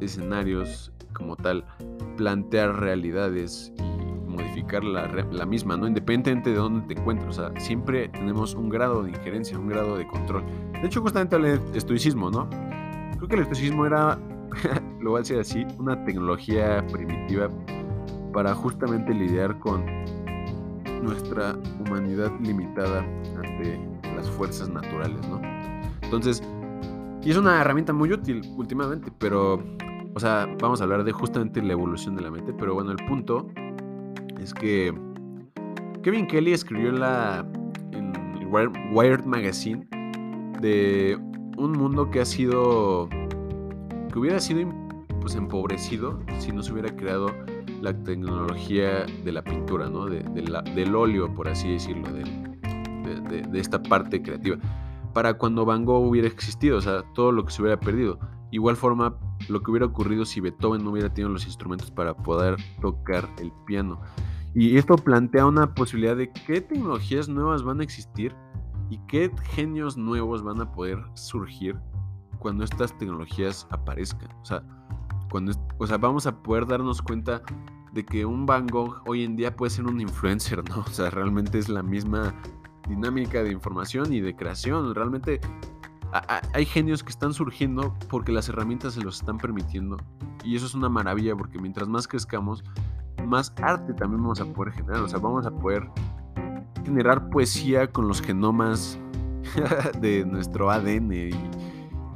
escenarios 0.00 0.92
como 1.12 1.36
tal, 1.36 1.64
plantear 2.16 2.80
realidades 2.80 3.72
y 3.78 4.30
modificar 4.30 4.84
la, 4.84 5.46
misma, 5.46 5.76
¿no? 5.76 5.86
Independientemente 5.86 6.50
de 6.50 6.56
dónde 6.56 6.94
te 6.94 7.00
encuentres. 7.00 7.40
Siempre 7.58 8.08
tenemos 8.08 8.54
un 8.54 8.68
grado 8.68 9.02
de 9.02 9.10
injerencia, 9.10 9.58
un 9.58 9.68
grado 9.68 9.96
de 9.96 10.06
control. 10.06 10.44
De 10.72 10.86
hecho, 10.86 11.00
justamente 11.00 11.38
de 11.38 11.60
estoicismo, 11.78 12.30
¿no? 12.30 12.48
Creo 13.16 13.28
que 13.28 13.34
el 13.36 13.42
estoicismo 13.42 13.86
era, 13.86 14.18
lo 15.00 15.10
voy 15.10 15.18
a 15.18 15.20
decir 15.20 15.38
así, 15.38 15.66
una 15.78 16.04
tecnología 16.04 16.84
primitiva 16.92 17.48
para 18.32 18.54
justamente 18.54 19.14
lidiar 19.14 19.58
con 19.60 19.84
nuestra 21.02 21.56
humanidad 21.80 22.32
limitada 22.40 23.00
ante 23.36 23.80
las 24.16 24.28
fuerzas 24.30 24.68
naturales, 24.68 25.20
¿no? 25.28 25.40
Entonces, 26.02 26.42
y 27.22 27.30
es 27.30 27.36
una 27.36 27.60
herramienta 27.60 27.92
muy 27.92 28.12
útil 28.12 28.42
últimamente, 28.56 29.10
pero 29.18 29.62
o 30.14 30.20
sea, 30.20 30.48
vamos 30.60 30.80
a 30.80 30.84
hablar 30.84 31.04
de 31.04 31.12
justamente 31.12 31.62
la 31.62 31.72
evolución 31.72 32.14
de 32.16 32.22
la 32.22 32.30
mente, 32.30 32.52
pero 32.52 32.74
bueno, 32.74 32.92
el 32.92 33.04
punto 33.06 33.48
es 34.40 34.54
que 34.54 34.94
Kevin 36.02 36.26
Kelly 36.26 36.52
escribió 36.52 36.90
en 36.90 37.00
la 37.00 37.46
Wired 38.92 39.24
Magazine 39.24 39.86
de 40.60 41.18
un 41.56 41.72
mundo 41.72 42.10
que 42.10 42.20
ha 42.20 42.24
sido 42.24 43.08
que 44.12 44.18
hubiera 44.18 44.38
sido 44.38 44.68
pues 45.20 45.34
empobrecido 45.34 46.20
si 46.38 46.52
no 46.52 46.62
se 46.62 46.72
hubiera 46.72 46.94
creado 46.94 47.28
la 47.80 47.92
tecnología 48.04 49.06
de 49.24 49.32
la 49.32 49.42
pintura, 49.42 49.88
¿no? 49.88 50.06
De, 50.06 50.22
del 50.22 50.94
óleo, 50.94 51.34
por 51.34 51.48
así 51.48 51.72
decirlo, 51.72 52.08
de, 52.12 53.42
de, 53.42 53.60
esta 53.60 53.82
parte 53.82 54.22
creativa. 54.22 54.56
Para 55.12 55.34
cuando 55.34 55.64
Van 55.64 55.84
Gogh 55.84 56.06
hubiera 56.08 56.28
existido, 56.28 56.78
o 56.78 56.80
sea, 56.80 57.02
todo 57.14 57.32
lo 57.32 57.44
que 57.44 57.52
se 57.52 57.62
hubiera 57.62 57.78
perdido. 57.78 58.18
Igual 58.54 58.76
forma, 58.76 59.16
lo 59.48 59.64
que 59.64 59.72
hubiera 59.72 59.86
ocurrido 59.86 60.24
si 60.24 60.40
Beethoven 60.40 60.84
no 60.84 60.92
hubiera 60.92 61.12
tenido 61.12 61.28
los 61.28 61.44
instrumentos 61.44 61.90
para 61.90 62.16
poder 62.16 62.54
tocar 62.80 63.28
el 63.38 63.50
piano. 63.66 64.00
Y 64.54 64.76
esto 64.76 64.94
plantea 64.94 65.44
una 65.44 65.74
posibilidad 65.74 66.14
de 66.14 66.30
qué 66.30 66.60
tecnologías 66.60 67.28
nuevas 67.28 67.64
van 67.64 67.80
a 67.80 67.82
existir 67.82 68.32
y 68.90 68.98
qué 69.08 69.32
genios 69.42 69.96
nuevos 69.96 70.44
van 70.44 70.60
a 70.60 70.70
poder 70.70 71.02
surgir 71.14 71.76
cuando 72.38 72.62
estas 72.62 72.96
tecnologías 72.96 73.66
aparezcan. 73.72 74.30
O 74.40 74.44
sea, 74.44 74.62
cuando, 75.32 75.50
o 75.78 75.86
sea, 75.88 75.98
vamos 75.98 76.28
a 76.28 76.40
poder 76.40 76.64
darnos 76.64 77.02
cuenta 77.02 77.42
de 77.92 78.04
que 78.04 78.24
un 78.24 78.46
Van 78.46 78.68
Gogh 78.68 79.02
hoy 79.08 79.24
en 79.24 79.34
día 79.34 79.56
puede 79.56 79.70
ser 79.70 79.86
un 79.86 80.00
influencer, 80.00 80.62
¿no? 80.68 80.76
O 80.86 80.90
sea, 80.90 81.10
realmente 81.10 81.58
es 81.58 81.68
la 81.68 81.82
misma 81.82 82.32
dinámica 82.88 83.42
de 83.42 83.50
información 83.50 84.12
y 84.12 84.20
de 84.20 84.36
creación. 84.36 84.94
Realmente 84.94 85.40
hay 86.52 86.64
genios 86.64 87.02
que 87.02 87.10
están 87.10 87.34
surgiendo 87.34 87.94
porque 88.08 88.30
las 88.30 88.48
herramientas 88.48 88.94
se 88.94 89.02
los 89.02 89.20
están 89.20 89.38
permitiendo. 89.38 89.96
Y 90.44 90.54
eso 90.54 90.66
es 90.66 90.74
una 90.74 90.88
maravilla 90.88 91.34
porque 91.34 91.58
mientras 91.58 91.88
más 91.88 92.06
crezcamos, 92.06 92.62
más 93.26 93.52
arte 93.60 93.94
también 93.94 94.22
vamos 94.22 94.40
a 94.40 94.44
poder 94.44 94.72
generar. 94.72 95.00
O 95.02 95.08
sea, 95.08 95.18
vamos 95.18 95.44
a 95.46 95.50
poder 95.50 95.88
generar 96.84 97.30
poesía 97.30 97.90
con 97.90 98.06
los 98.06 98.22
genomas 98.22 98.98
de 100.00 100.24
nuestro 100.24 100.70
ADN. 100.70 101.30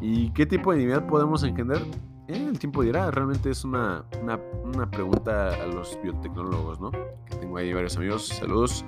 Y, 0.00 0.30
qué 0.30 0.46
tipo 0.46 0.72
de 0.72 0.78
nivel 0.78 1.02
podemos 1.04 1.42
engendrar? 1.42 1.82
Eh, 2.28 2.46
el 2.48 2.58
tiempo 2.58 2.82
dirá, 2.82 3.10
realmente 3.10 3.50
es 3.50 3.64
una, 3.64 4.04
una, 4.22 4.38
una, 4.62 4.88
pregunta 4.88 5.48
a 5.48 5.66
los 5.66 5.98
biotecnólogos, 6.02 6.78
¿no? 6.78 6.92
Que 6.92 7.36
tengo 7.40 7.56
ahí 7.56 7.72
varios 7.72 7.96
amigos, 7.96 8.28
saludos. 8.28 8.84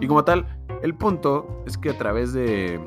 Y 0.00 0.08
como 0.08 0.24
tal, 0.24 0.46
el 0.82 0.94
punto 0.94 1.62
es 1.66 1.78
que 1.78 1.90
a 1.90 1.98
través 1.98 2.32
de, 2.32 2.80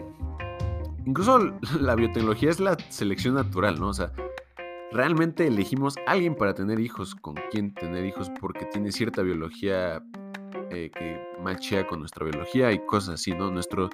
incluso 1.06 1.40
la 1.80 1.96
biotecnología 1.96 2.50
es 2.50 2.60
la 2.60 2.78
selección 2.90 3.36
natural, 3.36 3.80
¿no? 3.80 3.90
O 3.90 3.94
sea, 3.94 4.12
realmente 4.92 5.48
elegimos 5.48 5.98
a 6.06 6.12
alguien 6.12 6.36
para 6.36 6.54
tener 6.54 6.80
hijos, 6.80 7.16
con 7.16 7.36
quien 7.52 7.74
tener 7.74 8.06
hijos, 8.06 8.32
porque 8.40 8.66
tiene 8.66 8.92
cierta 8.92 9.22
biología 9.22 10.04
eh, 10.70 10.92
que 10.94 11.20
machea 11.42 11.88
con 11.88 12.00
nuestra 12.00 12.26
biología 12.26 12.72
y 12.72 12.80
cosas 12.86 13.16
así, 13.16 13.32
¿no? 13.32 13.52
Nuestro, 13.52 13.90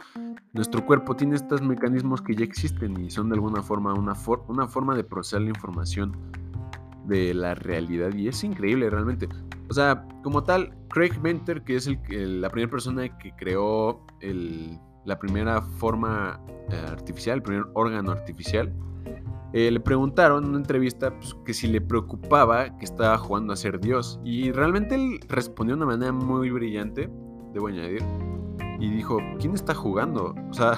nuestro 0.53 0.85
cuerpo 0.85 1.15
tiene 1.15 1.35
estos 1.35 1.61
mecanismos 1.61 2.21
que 2.21 2.35
ya 2.35 2.43
existen 2.43 2.99
y 2.99 3.09
son 3.09 3.29
de 3.29 3.35
alguna 3.35 3.61
forma 3.61 3.93
una, 3.93 4.13
una 4.47 4.67
forma 4.67 4.95
de 4.95 5.03
procesar 5.03 5.41
la 5.41 5.49
información 5.49 6.15
de 7.05 7.33
la 7.33 7.55
realidad 7.55 8.13
y 8.13 8.27
es 8.27 8.43
increíble 8.43 8.89
realmente. 8.89 9.27
O 9.69 9.73
sea, 9.73 10.05
como 10.23 10.43
tal, 10.43 10.75
Craig 10.89 11.19
Venter, 11.21 11.63
que 11.63 11.75
es 11.75 11.87
el, 11.87 12.41
la 12.41 12.49
primera 12.49 12.69
persona 12.69 13.17
que 13.17 13.31
creó 13.35 14.05
el 14.21 14.79
la 15.07 15.17
primera 15.17 15.61
forma 15.61 16.39
eh, 16.69 16.75
artificial, 16.91 17.37
el 17.37 17.41
primer 17.41 17.65
órgano 17.73 18.11
artificial, 18.11 18.73
eh, 19.53 19.71
le 19.71 19.79
preguntaron 19.79 20.43
en 20.43 20.49
una 20.49 20.59
entrevista 20.59 21.17
pues, 21.17 21.33
que 21.45 21.53
si 21.53 21.67
le 21.67 21.79
preocupaba 21.79 22.77
que 22.77 22.83
estaba 22.83 23.17
jugando 23.17 23.53
a 23.53 23.55
ser 23.55 23.79
Dios. 23.79 24.19
Y 24.25 24.51
realmente 24.51 24.95
él 24.95 25.21
respondió 25.29 25.75
de 25.75 25.83
una 25.83 25.93
manera 25.93 26.11
muy 26.11 26.49
brillante, 26.51 27.09
debo 27.53 27.67
añadir, 27.67 28.03
y 28.79 28.89
dijo, 28.91 29.19
¿quién 29.39 29.53
está 29.53 29.73
jugando? 29.73 30.35
O 30.49 30.53
sea, 30.53 30.73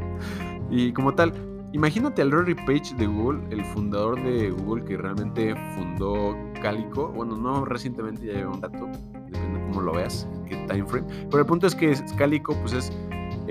y 0.70 0.92
como 0.92 1.14
tal, 1.14 1.32
imagínate 1.72 2.22
al 2.22 2.30
Larry 2.30 2.56
Page 2.56 2.96
de 2.98 3.06
Google, 3.06 3.40
el 3.50 3.64
fundador 3.66 4.20
de 4.20 4.50
Google 4.50 4.84
que 4.84 4.96
realmente 4.96 5.54
fundó 5.76 6.36
Calico. 6.60 7.08
Bueno, 7.08 7.36
no 7.36 7.64
recientemente, 7.64 8.26
ya 8.26 8.32
lleva 8.32 8.50
un 8.50 8.60
dato, 8.60 8.88
depende 9.26 9.60
de 9.60 9.66
cómo 9.68 9.80
lo 9.80 9.92
veas, 9.92 10.28
qué 10.48 10.56
time 10.66 10.84
frame. 10.86 11.06
Pero 11.30 11.38
el 11.38 11.46
punto 11.46 11.68
es 11.68 11.76
que 11.76 11.94
Calico, 12.18 12.56
pues 12.60 12.72
es 12.72 12.92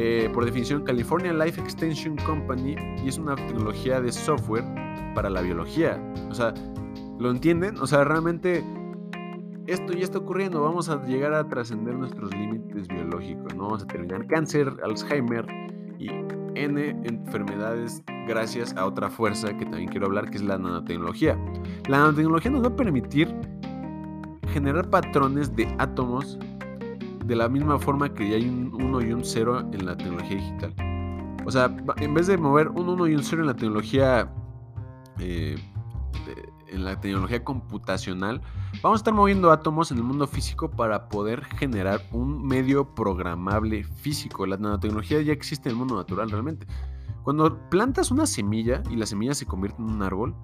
eh, 0.02 0.30
por 0.34 0.46
definición 0.46 0.86
California 0.86 1.34
Life 1.34 1.60
Extension 1.60 2.16
Company 2.26 2.78
y 3.04 3.10
es 3.10 3.18
una 3.18 3.36
tecnología 3.36 4.00
de 4.00 4.14
software 4.14 4.64
para 5.14 5.30
la 5.30 5.42
biología. 5.42 6.02
O 6.30 6.34
sea, 6.34 6.54
¿lo 7.20 7.30
entienden? 7.30 7.78
O 7.80 7.86
sea, 7.86 8.06
realmente 8.06 8.64
esto 9.68 9.92
ya 9.92 10.06
está 10.06 10.20
ocurriendo, 10.20 10.62
vamos 10.62 10.88
a 10.88 11.06
llegar 11.06 11.34
a 11.34 11.46
trascender 11.50 11.96
nuestros 11.96 12.34
límites 12.34 12.88
biológicos, 12.88 13.54
no 13.56 13.64
vamos 13.64 13.84
a 13.84 13.88
terminar 13.88 14.26
cáncer, 14.28 14.74
Alzheimer 14.86 15.46
y 16.00 16.08
N 16.56 16.96
enfermedades 17.04 18.02
gracias 18.26 18.74
a 18.78 18.86
otra 18.86 19.10
fuerza 19.10 19.50
que 19.58 19.66
también 19.66 19.90
quiero 19.90 20.06
hablar, 20.06 20.30
que 20.30 20.38
es 20.38 20.44
la 20.44 20.58
nanotecnología. 20.58 21.38
La 21.90 21.98
nanotecnología 21.98 22.52
nos 22.52 22.64
va 22.64 22.70
a 22.70 22.76
permitir 22.78 23.36
generar 24.54 24.90
patrones 24.90 25.54
de 25.58 25.68
átomos 25.78 26.40
de 27.30 27.36
la 27.36 27.48
misma 27.48 27.78
forma 27.78 28.12
que 28.12 28.28
ya 28.28 28.38
hay 28.38 28.50
un 28.50 28.74
1 28.74 29.02
y 29.02 29.14
un 29.14 29.24
0 29.24 29.70
en 29.72 29.86
la 29.86 29.96
tecnología 29.96 30.36
digital. 30.36 30.74
O 31.46 31.52
sea, 31.52 31.78
en 31.98 32.14
vez 32.16 32.26
de 32.26 32.38
mover 32.40 32.70
un 32.70 32.90
1 32.90 33.08
y 33.08 33.16
un 33.16 33.24
0 33.24 33.44
en 33.44 33.48
la 33.48 33.56
tecnología 33.56 34.34
eh, 35.20 35.56
en 36.72 36.86
la 36.86 37.00
tecnología 37.00 37.44
computacional, 37.44 38.42
vamos 38.82 38.98
a 38.98 39.02
estar 39.02 39.14
moviendo 39.14 39.52
átomos 39.52 39.92
en 39.92 39.98
el 39.98 40.04
mundo 40.04 40.26
físico 40.26 40.72
para 40.72 41.08
poder 41.08 41.44
generar 41.44 42.02
un 42.12 42.48
medio 42.48 42.96
programable 42.96 43.84
físico. 43.84 44.48
La 44.48 44.58
nanotecnología 44.58 45.22
ya 45.22 45.34
existe 45.34 45.70
en 45.70 45.74
el 45.74 45.80
mundo 45.80 45.96
natural 45.96 46.32
realmente. 46.32 46.66
Cuando 47.24 47.60
plantas 47.70 48.10
una 48.10 48.26
semilla 48.26 48.82
y 48.90 48.96
la 48.96 49.06
semilla 49.06 49.36
se 49.36 49.46
convierte 49.46 49.80
en 49.82 49.90
un 49.90 50.02
árbol, 50.02 50.36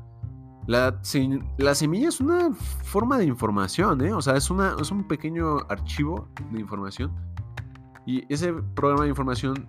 la, 0.67 0.99
semilla 1.03 2.09
es 2.09 2.19
una 2.19 2.51
forma 2.83 3.17
de 3.17 3.25
información, 3.25 4.01
¿eh? 4.03 4.13
o 4.13 4.21
sea, 4.21 4.35
es, 4.35 4.49
una, 4.49 4.75
es 4.79 4.91
un 4.91 5.07
pequeño 5.07 5.57
archivo 5.69 6.27
de 6.51 6.59
información. 6.59 7.11
Y 8.07 8.23
ese 8.33 8.53
programa 8.53 9.03
de 9.03 9.09
información 9.09 9.67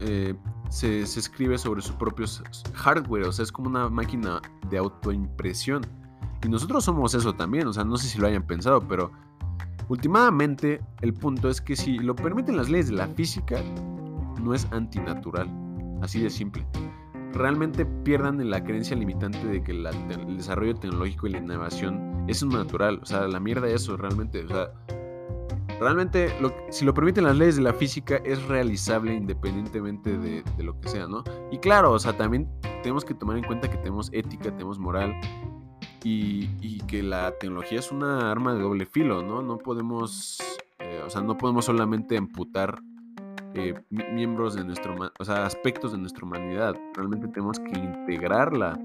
eh, 0.00 0.34
se, 0.68 1.02
escribe 1.02 1.56
sobre 1.56 1.80
su 1.80 1.94
propio 1.94 2.26
hardware, 2.74 3.24
o 3.24 3.32
sea, 3.32 3.44
es 3.44 3.52
como 3.52 3.68
una 3.68 3.88
máquina 3.88 4.40
de 4.68 4.78
autoimpresión. 4.78 5.82
Y 6.44 6.48
nosotros 6.48 6.84
somos 6.84 7.14
eso 7.14 7.34
también, 7.34 7.66
o 7.66 7.72
sea, 7.72 7.84
no 7.84 7.96
sé 7.96 8.08
si 8.08 8.18
lo 8.18 8.26
hayan 8.26 8.46
pensado, 8.46 8.86
pero 8.86 9.10
últimamente 9.88 10.82
el 11.00 11.14
punto 11.14 11.48
es 11.48 11.60
que 11.60 11.76
si 11.76 11.98
lo 11.98 12.14
permiten 12.14 12.56
las 12.56 12.68
leyes 12.68 12.88
de 12.88 12.94
la 12.94 13.06
física, 13.08 13.62
no 14.42 14.52
es 14.52 14.66
antinatural, 14.70 15.50
así 16.02 16.20
de 16.20 16.28
simple. 16.28 16.66
Realmente 17.36 17.84
pierdan 17.84 18.48
la 18.48 18.64
creencia 18.64 18.96
limitante 18.96 19.46
de 19.46 19.62
que 19.62 19.72
el 19.72 20.36
desarrollo 20.38 20.74
tecnológico 20.74 21.26
y 21.26 21.32
la 21.32 21.38
innovación 21.38 22.24
es 22.28 22.42
un 22.42 22.48
natural, 22.48 22.98
o 23.02 23.04
sea, 23.04 23.28
la 23.28 23.38
mierda 23.38 23.68
es 23.68 23.82
eso, 23.82 23.98
realmente, 23.98 24.42
o 24.42 24.48
sea, 24.48 24.70
realmente, 25.78 26.32
si 26.70 26.86
lo 26.86 26.94
permiten 26.94 27.24
las 27.24 27.36
leyes 27.36 27.56
de 27.56 27.62
la 27.62 27.74
física, 27.74 28.16
es 28.24 28.42
realizable 28.44 29.12
independientemente 29.12 30.16
de, 30.16 30.44
lo 30.62 30.80
que 30.80 30.88
sea, 30.88 31.06
¿no? 31.06 31.24
Y 31.52 31.58
claro, 31.58 31.92
o 31.92 31.98
sea, 31.98 32.16
también 32.16 32.48
tenemos 32.82 33.04
que 33.04 33.12
tomar 33.12 33.36
en 33.36 33.44
cuenta 33.44 33.68
que 33.68 33.76
tenemos 33.76 34.08
ética, 34.14 34.50
tenemos 34.50 34.78
moral 34.78 35.14
y, 36.02 36.78
que 36.86 37.02
la 37.02 37.32
tecnología 37.32 37.80
es 37.80 37.90
una 37.92 38.30
arma 38.30 38.54
de 38.54 38.62
doble 38.62 38.86
filo, 38.86 39.22
¿no? 39.22 39.42
No 39.42 39.58
podemos, 39.58 40.38
eh, 40.78 41.02
o 41.04 41.10
sea, 41.10 41.20
no 41.20 41.36
podemos 41.36 41.66
solamente 41.66 42.16
amputar 42.16 42.80
eh, 43.56 43.74
miembros 43.90 44.54
de 44.54 44.64
nuestro, 44.64 44.94
o 45.18 45.24
sea, 45.24 45.46
aspectos 45.46 45.92
de 45.92 45.98
nuestra 45.98 46.24
humanidad. 46.24 46.76
Realmente 46.94 47.28
tenemos 47.28 47.58
que 47.58 47.78
integrarla. 47.78 48.78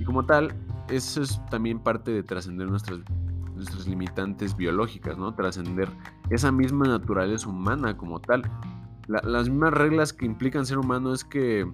Y 0.00 0.04
como 0.04 0.24
tal, 0.24 0.52
eso 0.88 1.22
es 1.22 1.40
también 1.50 1.78
parte 1.78 2.10
de 2.10 2.22
trascender 2.22 2.68
nuestras 2.68 3.00
nuestras 3.54 3.86
limitantes 3.86 4.56
biológicas, 4.56 5.16
¿no? 5.16 5.34
Trascender 5.34 5.88
esa 6.30 6.50
misma 6.52 6.86
naturaleza 6.86 7.48
humana 7.48 7.96
como 7.96 8.20
tal. 8.20 8.42
las 9.06 9.48
mismas 9.48 9.74
reglas 9.74 10.12
que 10.12 10.26
implican 10.26 10.64
ser 10.64 10.78
humano 10.78 11.12
es 11.12 11.24
que 11.24 11.70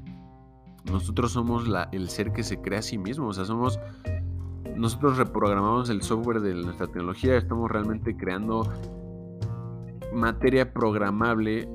nosotros 0.91 1.33
somos 1.33 1.69
la, 1.69 1.89
el 1.93 2.09
ser 2.09 2.33
que 2.33 2.43
se 2.43 2.61
crea 2.61 2.79
a 2.81 2.83
sí 2.83 2.99
mismo, 2.99 3.29
o 3.29 3.33
sea, 3.33 3.45
somos... 3.45 3.79
Nosotros 4.77 5.19
reprogramamos 5.19 5.91
el 5.91 6.03
software 6.03 6.41
de 6.41 6.55
nuestra 6.55 6.87
tecnología, 6.87 7.37
estamos 7.37 7.69
realmente 7.69 8.17
creando 8.17 8.73
materia 10.15 10.73
programable, 10.73 11.69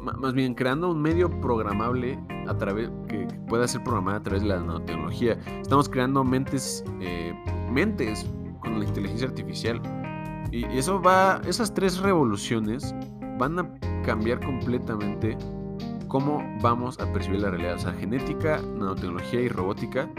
más 0.00 0.32
bien 0.32 0.54
creando 0.54 0.90
un 0.90 1.00
medio 1.00 1.28
programable 1.40 2.18
a 2.48 2.56
través 2.56 2.90
que 3.08 3.26
pueda 3.48 3.68
ser 3.68 3.82
programada 3.84 4.18
a 4.18 4.22
través 4.22 4.42
de 4.42 4.48
la 4.48 4.60
nanotecnología. 4.60 5.38
Estamos 5.60 5.88
creando 5.88 6.24
mentes, 6.24 6.84
eh, 7.00 7.34
mentes 7.70 8.26
con 8.60 8.78
la 8.78 8.84
inteligencia 8.84 9.28
artificial. 9.28 9.80
Y 10.50 10.64
eso 10.76 11.00
va, 11.00 11.40
esas 11.46 11.72
tres 11.72 11.98
revoluciones 11.98 12.94
van 13.38 13.58
a 13.58 13.78
cambiar 14.04 14.44
completamente 14.44 15.36
cómo 16.08 16.42
vamos 16.60 16.98
a 16.98 17.10
percibir 17.12 17.40
la 17.40 17.50
realidad. 17.50 17.74
O 17.76 17.78
sea, 17.78 17.92
genética, 17.92 18.60
nanotecnología 18.60 19.40
y 19.42 19.48
robótica, 19.48 20.10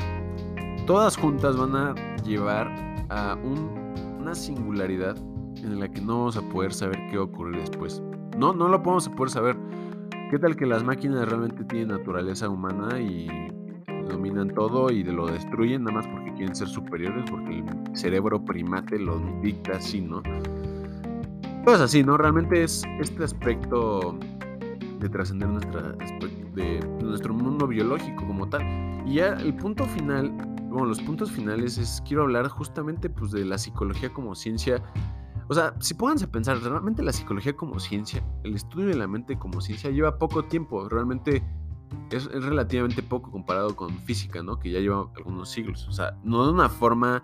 todas 0.85 1.17
juntas 1.17 1.57
van 1.57 1.75
a 1.75 1.95
llevar 2.23 2.67
a 3.09 3.35
una 3.43 4.33
singularidad 4.33 5.17
en 5.57 5.79
la 5.79 5.89
que 5.89 6.01
no 6.01 6.19
vamos 6.19 6.37
a 6.37 6.41
poder 6.41 6.73
saber 6.73 6.97
qué 7.09 7.17
va 7.17 7.23
a 7.23 7.25
ocurrir 7.25 7.59
después. 7.59 8.01
No, 8.37 8.53
no 8.53 8.67
lo 8.67 8.81
podemos 8.81 9.09
saber. 9.27 9.57
¿Qué 10.29 10.39
tal 10.39 10.55
que 10.55 10.65
las 10.65 10.83
máquinas 10.83 11.27
realmente 11.27 11.63
tienen 11.65 11.89
naturaleza 11.89 12.47
humana 12.49 12.99
y 12.99 13.27
dominan 14.07 14.49
todo 14.49 14.91
y 14.91 15.03
lo 15.03 15.27
destruyen 15.27 15.83
nada 15.83 15.97
más 15.97 16.07
porque 16.07 16.33
quieren 16.33 16.55
ser 16.55 16.67
superiores, 16.67 17.29
porque 17.29 17.59
el 17.59 17.97
cerebro 17.97 18.43
primate 18.43 18.99
lo 18.99 19.19
dicta 19.41 19.73
así, 19.77 20.01
¿no? 20.01 20.21
Pues 21.63 21.79
así, 21.79 22.03
¿no? 22.03 22.17
Realmente 22.17 22.63
es 22.63 22.83
este 22.99 23.23
aspecto 23.23 24.17
de 24.99 25.09
trascender 25.09 25.49
nuestra, 25.49 25.93
de 26.53 26.79
nuestro 27.01 27.33
mundo 27.33 27.67
biológico 27.67 28.25
como 28.25 28.47
tal. 28.47 28.61
Y 29.05 29.15
ya 29.15 29.33
el 29.33 29.55
punto 29.55 29.85
final, 29.85 30.31
bueno, 30.69 30.85
los 30.85 31.01
puntos 31.01 31.31
finales 31.31 31.77
es, 31.77 32.01
quiero 32.07 32.23
hablar 32.23 32.47
justamente 32.47 33.09
pues 33.09 33.31
de 33.31 33.45
la 33.45 33.57
psicología 33.57 34.11
como 34.13 34.35
ciencia. 34.35 34.81
O 35.51 35.53
sea, 35.53 35.75
si 35.81 35.95
pónganse 35.95 36.23
a 36.23 36.31
pensar, 36.31 36.61
realmente 36.61 37.03
la 37.03 37.11
psicología 37.11 37.53
como 37.57 37.77
ciencia, 37.77 38.23
el 38.45 38.55
estudio 38.55 38.87
de 38.87 38.95
la 38.95 39.05
mente 39.05 39.37
como 39.37 39.59
ciencia 39.59 39.91
lleva 39.91 40.17
poco 40.17 40.45
tiempo. 40.45 40.87
Realmente 40.87 41.43
es, 42.09 42.23
relativamente 42.31 43.03
poco 43.03 43.31
comparado 43.31 43.75
con 43.75 43.99
física, 43.99 44.41
¿no? 44.41 44.57
Que 44.57 44.71
ya 44.71 44.79
lleva 44.79 45.09
algunos 45.17 45.49
siglos. 45.49 45.85
O 45.89 45.91
sea, 45.91 46.17
no 46.23 46.45
de 46.45 46.53
una 46.53 46.69
forma 46.69 47.21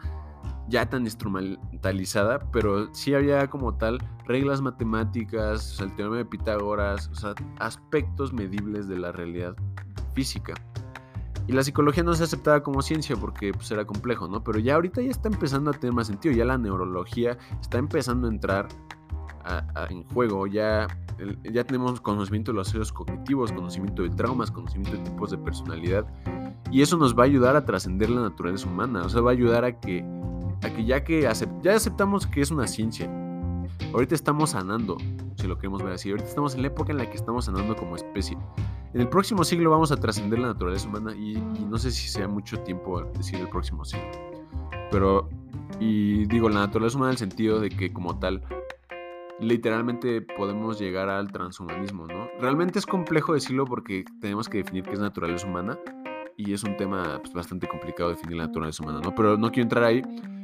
ya 0.68 0.90
tan 0.90 1.04
instrumentalizada, 1.04 2.40
pero 2.52 2.94
sí 2.94 3.14
había 3.14 3.50
como 3.50 3.78
tal 3.78 3.98
reglas 4.26 4.60
matemáticas, 4.60 5.72
o 5.72 5.76
sea, 5.78 5.86
el 5.86 5.96
teorema 5.96 6.18
de 6.18 6.26
Pitágoras, 6.26 7.08
o 7.08 7.16
sea, 7.16 7.34
aspectos 7.60 8.34
medibles 8.34 8.90
de 8.90 9.00
la 9.00 9.14
realidad 9.14 9.56
física. 10.14 10.54
Y 11.48 11.54
la 11.54 11.64
psicología 11.64 12.04
no 12.04 12.14
se 12.14 12.26
aceptaba 12.26 12.62
como 12.62 12.82
ciencia 12.82 13.16
porque 13.16 13.54
pues, 13.54 13.72
era 13.72 13.86
complejo, 13.86 14.28
¿no? 14.28 14.44
Pero 14.44 14.60
ya 14.60 14.76
ahorita 14.76 15.02
ya 15.02 15.10
está 15.10 15.30
empezando 15.30 15.72
a 15.72 15.74
tener 15.74 15.94
más 15.94 16.08
sentido, 16.08 16.36
ya 16.36 16.44
la 16.44 16.58
neurología 16.58 17.38
está 17.62 17.78
empezando 17.78 18.28
a 18.28 18.32
entrar 18.32 18.68
en 19.90 20.04
juego, 20.04 20.48
ya, 20.48 20.88
ya 21.44 21.64
tenemos 21.64 22.02
conocimiento 22.02 22.52
de 22.52 22.58
los 22.58 22.68
accesos 22.68 22.92
cognitivos, 22.92 23.52
conocimiento 23.52 24.04
de 24.04 24.10
traumas, 24.10 24.52
conocimiento 24.52 24.98
de 24.98 25.10
tipos 25.10 25.32
de 25.32 25.38
personalidad, 25.38 26.06
y 26.72 26.82
eso 26.82 26.98
nos 26.98 27.18
va 27.18 27.24
a 27.24 27.26
ayudar 27.28 27.56
a 27.56 27.66
trascender 27.66 28.10
la 28.10 28.22
naturaleza 28.22 28.68
humana, 28.68 29.04
o 29.04 29.10
sea, 29.10 29.22
va 29.22 29.32
a 29.32 29.34
ayudar 29.34 29.64
a 29.64 29.80
que, 29.80 30.04
a 30.64 30.70
que 30.70 30.86
ya 30.86 31.04
que 31.04 31.22
ya 31.22 31.76
aceptamos 31.76 32.28
que 32.28 32.42
es 32.42 32.52
una 32.52 32.68
ciencia, 32.68 33.10
ahorita 33.94 34.16
estamos 34.16 34.50
sanando, 34.50 34.98
si 35.36 35.48
lo 35.48 35.58
queremos 35.58 35.82
ver 35.82 35.94
así, 35.94 36.10
ahorita 36.10 36.28
estamos 36.28 36.56
en 36.56 36.62
la 36.64 36.68
época 36.68 36.92
en 36.92 36.98
la 36.98 37.10
que 37.10 37.16
estamos 37.16 37.46
sanando 37.46 37.76
como 37.76 37.96
especie. 37.96 38.38
En 38.94 39.02
el 39.02 39.10
próximo 39.10 39.44
siglo 39.44 39.72
vamos 39.72 39.92
a 39.92 39.98
trascender 39.98 40.40
la 40.40 40.48
naturaleza 40.48 40.88
humana 40.88 41.16
y, 41.16 41.36
no 41.70 41.78
sé 41.78 41.92
si 41.92 42.08
sea 42.08 42.28
mucho 42.28 42.60
tiempo 42.62 43.04
decir 43.18 43.40
el 43.40 43.50
próximo 43.50 43.84
siglo. 43.84 44.08
Pero, 44.92 45.30
y 45.80 46.26
digo, 46.26 46.50
la 46.50 46.62
naturaleza 46.62 46.98
humana 46.98 47.12
en 47.12 47.14
el 47.14 47.20
sentido 47.20 47.60
de 47.60 47.70
que 47.70 47.92
como 47.92 48.18
tal 48.18 48.42
literalmente 49.40 50.22
podemos 50.22 50.80
llegar 50.80 51.10
al 51.10 51.32
transhumanismo, 51.32 52.08
¿no? 52.08 52.28
Realmente 52.40 52.80
es 52.80 52.86
complejo 52.86 53.34
decirlo 53.34 53.66
porque 53.66 54.04
tenemos 54.20 54.50
que 54.50 54.60
definir 54.60 54.84
qué 54.84 54.94
es 54.94 55.00
naturaleza 55.00 55.46
humana 55.46 55.78
y 56.38 56.54
es 56.54 56.64
un 56.64 56.76
tema 56.78 57.20
pues, 57.20 57.34
bastante 57.34 57.68
complicado 57.68 58.10
definir 58.10 58.38
la 58.38 58.48
naturaleza 58.48 58.84
humana, 58.84 59.02
¿no? 59.04 59.14
Pero 59.14 59.38
no 59.38 59.52
quiero 59.52 59.64
entrar 59.64 59.84
ahí. 59.84 60.02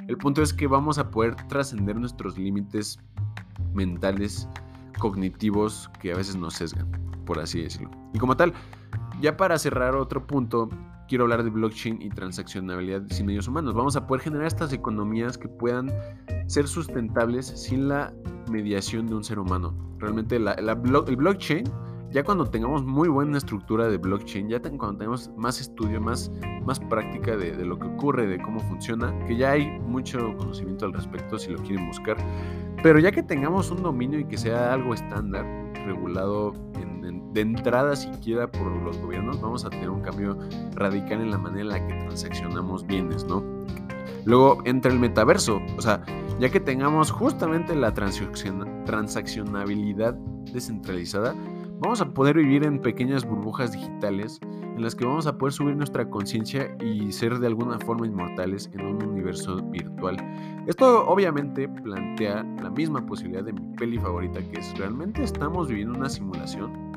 El 0.07 0.17
punto 0.17 0.41
es 0.41 0.53
que 0.53 0.67
vamos 0.67 0.97
a 0.97 1.09
poder 1.09 1.35
trascender 1.47 1.95
nuestros 1.95 2.37
límites 2.37 2.99
mentales, 3.73 4.47
cognitivos 4.99 5.89
que 5.99 6.11
a 6.11 6.15
veces 6.15 6.35
nos 6.35 6.55
sesgan, 6.55 6.91
por 7.25 7.39
así 7.39 7.61
decirlo. 7.61 7.91
Y 8.13 8.19
como 8.19 8.37
tal, 8.37 8.53
ya 9.21 9.37
para 9.37 9.57
cerrar 9.57 9.95
otro 9.95 10.25
punto, 10.25 10.69
quiero 11.07 11.25
hablar 11.25 11.43
de 11.43 11.49
blockchain 11.49 12.01
y 12.01 12.09
transaccionabilidad 12.09 13.03
sin 13.09 13.25
medios 13.25 13.47
humanos. 13.47 13.73
Vamos 13.73 13.95
a 13.95 14.07
poder 14.07 14.23
generar 14.23 14.47
estas 14.47 14.73
economías 14.73 15.37
que 15.37 15.47
puedan 15.47 15.91
ser 16.47 16.67
sustentables 16.67 17.45
sin 17.45 17.87
la 17.87 18.13
mediación 18.49 19.07
de 19.07 19.15
un 19.15 19.23
ser 19.23 19.39
humano. 19.39 19.75
Realmente 19.99 20.35
el 20.37 21.15
blockchain 21.15 21.65
ya 22.13 22.23
cuando 22.23 22.45
tengamos 22.45 22.83
muy 22.83 23.09
buena 23.09 23.39
estructura 23.39 23.87
de 23.87 23.97
blockchain, 23.97 24.47
ya 24.47 24.61
cuando 24.61 24.97
tengamos 24.97 25.31
más 25.35 25.59
estudio, 25.59 25.99
más, 25.99 26.31
más 26.63 26.79
práctica 26.79 27.35
de, 27.35 27.53
de, 27.53 27.65
lo 27.65 27.79
que 27.79 27.87
ocurre, 27.87 28.27
de 28.27 28.39
cómo 28.39 28.59
funciona, 28.59 29.11
que 29.25 29.35
ya 29.35 29.53
hay 29.53 29.67
mucho 29.79 30.37
conocimiento 30.37 30.85
al 30.85 30.93
respecto 30.93 31.39
si 31.39 31.49
lo 31.49 31.57
quieren 31.63 31.87
buscar, 31.87 32.15
pero 32.83 32.99
ya 32.99 33.11
que 33.11 33.23
tengamos 33.23 33.71
un 33.71 33.81
dominio 33.81 34.19
y 34.19 34.25
que 34.25 34.37
sea 34.37 34.73
algo 34.73 34.93
estándar, 34.93 35.43
regulado 35.87 36.53
de 37.11 37.41
entrada 37.41 37.95
siquiera 37.95 38.51
por 38.51 38.67
los 38.67 38.97
gobiernos, 38.99 39.41
vamos 39.41 39.65
a 39.65 39.69
tener 39.69 39.89
un 39.89 40.01
cambio 40.01 40.37
radical 40.75 41.21
en 41.21 41.31
la 41.31 41.37
manera 41.37 41.61
en 41.61 41.69
la 41.69 41.87
que 41.87 41.93
transaccionamos 42.05 42.85
bienes, 42.85 43.25
¿no? 43.25 43.41
Luego 44.25 44.61
entra 44.65 44.91
el 44.91 44.99
metaverso, 44.99 45.61
o 45.77 45.81
sea, 45.81 46.03
ya 46.39 46.49
que 46.49 46.59
tengamos 46.59 47.11
justamente 47.11 47.75
la 47.75 47.93
transaccionabilidad 47.93 50.15
descentralizada, 50.51 51.35
vamos 51.79 52.01
a 52.01 52.13
poder 52.13 52.37
vivir 52.37 52.63
en 52.63 52.79
pequeñas 52.79 53.25
burbujas 53.25 53.73
digitales 53.73 54.39
en 54.41 54.81
las 54.81 54.95
que 54.95 55.05
vamos 55.05 55.27
a 55.27 55.37
poder 55.37 55.53
subir 55.53 55.75
nuestra 55.75 56.09
conciencia 56.09 56.75
y 56.81 57.11
ser 57.11 57.37
de 57.39 57.47
alguna 57.47 57.77
forma 57.79 58.07
inmortales 58.07 58.69
en 58.73 58.85
un 58.85 59.03
universo 59.03 59.61
virtual. 59.63 60.17
Esto 60.65 61.05
obviamente 61.07 61.67
plantea 61.67 62.43
la 62.61 62.69
misma 62.69 63.05
posibilidad 63.05 63.43
de 63.43 63.51
mi 63.53 63.75
peli 63.75 63.99
favorita, 63.99 64.39
que 64.39 64.59
es 64.59 64.77
realmente 64.77 65.23
estamos 65.23 65.67
viviendo 65.67 65.97
una 65.97 66.09
simulación. 66.09 66.92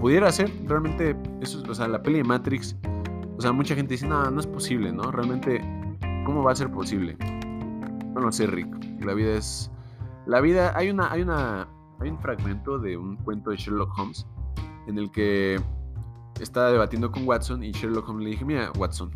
Pudiera 0.00 0.30
ser 0.30 0.52
realmente, 0.66 1.16
eso, 1.40 1.62
o 1.68 1.74
sea, 1.74 1.88
la 1.88 2.02
peli 2.02 2.18
de 2.18 2.24
Matrix, 2.24 2.76
o 3.38 3.40
sea, 3.40 3.52
mucha 3.52 3.74
gente 3.74 3.94
dice, 3.94 4.06
no, 4.06 4.30
no 4.30 4.40
es 4.40 4.46
posible, 4.46 4.92
¿no? 4.92 5.10
Realmente, 5.10 5.60
¿cómo 6.24 6.42
va 6.42 6.52
a 6.52 6.56
ser 6.56 6.70
posible? 6.70 7.16
No 8.14 8.20
lo 8.20 8.32
sé, 8.32 8.46
Rick. 8.46 8.68
La 9.00 9.14
vida 9.14 9.34
es... 9.34 9.70
La 10.26 10.40
vida, 10.40 10.72
hay 10.76 10.90
una, 10.90 11.10
hay 11.10 11.22
una, 11.22 11.68
hay 12.00 12.10
un 12.10 12.18
fragmento 12.18 12.78
de 12.78 12.96
un 12.96 13.16
cuento 13.16 13.50
de 13.50 13.56
Sherlock 13.56 13.96
Holmes 13.98 14.26
en 14.86 14.98
el 14.98 15.10
que 15.10 15.60
estaba 16.40 16.70
debatiendo 16.70 17.10
con 17.10 17.26
Watson 17.26 17.62
y 17.62 17.72
Sherlock 17.72 18.08
Holmes 18.08 18.24
le 18.24 18.30
dije, 18.30 18.44
mira, 18.44 18.72
Watson, 18.78 19.10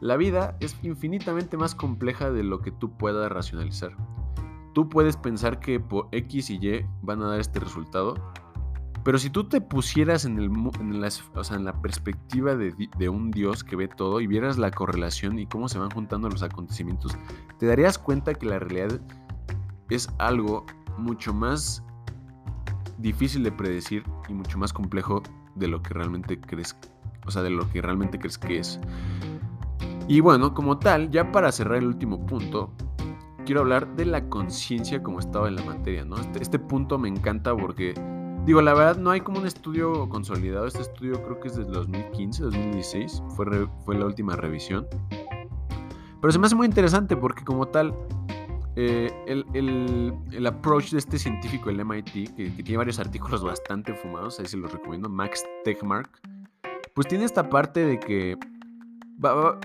la 0.00 0.16
vida 0.16 0.56
es 0.60 0.76
infinitamente 0.82 1.56
más 1.56 1.74
compleja 1.74 2.30
de 2.30 2.44
lo 2.44 2.60
que 2.60 2.70
tú 2.70 2.96
puedas 2.96 3.30
racionalizar. 3.30 3.96
Tú 4.74 4.88
puedes 4.88 5.16
pensar 5.16 5.60
que 5.60 5.80
por 5.80 6.08
X 6.12 6.50
y 6.50 6.54
Y 6.56 6.86
van 7.02 7.22
a 7.22 7.28
dar 7.28 7.40
este 7.40 7.60
resultado, 7.60 8.14
pero 9.04 9.18
si 9.18 9.28
tú 9.28 9.44
te 9.44 9.60
pusieras 9.60 10.24
en, 10.24 10.38
el, 10.38 10.50
en, 10.80 11.00
la, 11.64 11.82
perspectiva 11.82 12.56
de, 12.56 13.08
un 13.08 13.30
Dios 13.30 13.62
que 13.62 13.76
ve 13.76 13.86
todo 13.86 14.20
y 14.20 14.26
vieras 14.26 14.56
la 14.56 14.70
correlación 14.70 15.38
y 15.38 15.46
cómo 15.46 15.68
se 15.68 15.78
van 15.78 15.90
juntando 15.90 16.28
los 16.28 16.42
acontecimientos, 16.42 17.16
te 17.58 17.66
darías 17.66 17.98
cuenta 17.98 18.34
que 18.34 18.46
la 18.46 18.58
realidad 18.58 19.00
es 19.90 20.08
algo 20.18 20.64
mucho 20.96 21.34
más 21.34 21.84
difícil 22.98 23.42
de 23.42 23.52
predecir 23.52 24.04
y 24.28 24.32
mucho 24.32 24.58
más 24.58 24.72
complejo 24.72 25.22
de 25.54 25.68
lo 25.68 25.82
que 25.82 25.92
realmente 25.92 26.40
crees, 26.40 26.74
o 27.26 27.30
sea, 27.30 27.42
de 27.42 27.50
lo 27.50 27.70
que 27.70 27.82
realmente 27.82 28.18
crees 28.18 28.38
que 28.38 28.58
es. 28.58 28.80
Y 30.08 30.20
bueno, 30.20 30.54
como 30.54 30.78
tal, 30.78 31.10
ya 31.10 31.30
para 31.30 31.52
cerrar 31.52 31.78
el 31.78 31.86
último 31.86 32.24
punto, 32.24 32.72
quiero 33.44 33.60
hablar 33.60 33.94
de 33.96 34.06
la 34.06 34.28
conciencia 34.28 35.02
como 35.02 35.20
estaba 35.20 35.48
en 35.48 35.56
la 35.56 35.64
materia, 35.64 36.04
¿no? 36.04 36.16
Este, 36.16 36.42
este, 36.42 36.58
punto 36.58 36.98
me 36.98 37.08
encanta 37.08 37.54
porque, 37.56 37.94
digo, 38.44 38.60
la 38.60 38.74
verdad 38.74 38.96
no 38.96 39.10
hay 39.10 39.20
como 39.20 39.38
un 39.38 39.46
estudio 39.46 40.08
consolidado, 40.08 40.66
este 40.66 40.82
estudio 40.82 41.22
creo 41.22 41.40
que 41.40 41.48
es 41.48 41.56
del 41.56 41.70
2015, 41.72 42.42
2016, 42.44 43.22
fue, 43.36 43.66
fue 43.84 43.96
la 43.96 44.06
última 44.06 44.36
revisión. 44.36 44.86
Pero 46.20 46.32
se 46.32 46.38
me 46.38 46.46
hace 46.46 46.54
muy 46.54 46.66
interesante 46.66 47.16
porque 47.16 47.44
como 47.44 47.68
tal, 47.68 47.94
eh, 48.76 49.10
el, 49.26 49.44
el, 49.54 50.14
el, 50.32 50.46
approach 50.46 50.90
de 50.90 50.98
este 50.98 51.18
científico 51.18 51.68
del 51.68 51.84
MIT, 51.84 52.34
que, 52.34 52.54
que, 52.54 52.62
tiene 52.62 52.78
varios 52.78 52.98
artículos 52.98 53.44
bastante 53.44 53.94
fumados, 53.94 54.40
ahí 54.40 54.46
se 54.46 54.56
los 54.56 54.72
recomiendo, 54.72 55.08
Max 55.08 55.44
Tegmark, 55.64 56.20
pues 56.94 57.06
tiene 57.08 57.24
esta 57.24 57.48
parte 57.48 57.84
de 57.84 57.98
que, 58.00 58.38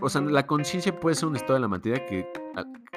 o 0.01 0.09
sea, 0.09 0.21
la 0.21 0.45
conciencia 0.45 0.99
puede 0.99 1.15
ser 1.15 1.29
un 1.29 1.35
estado 1.35 1.55
de 1.55 1.59
la 1.61 1.67
materia 1.67 2.05
que, 2.05 2.27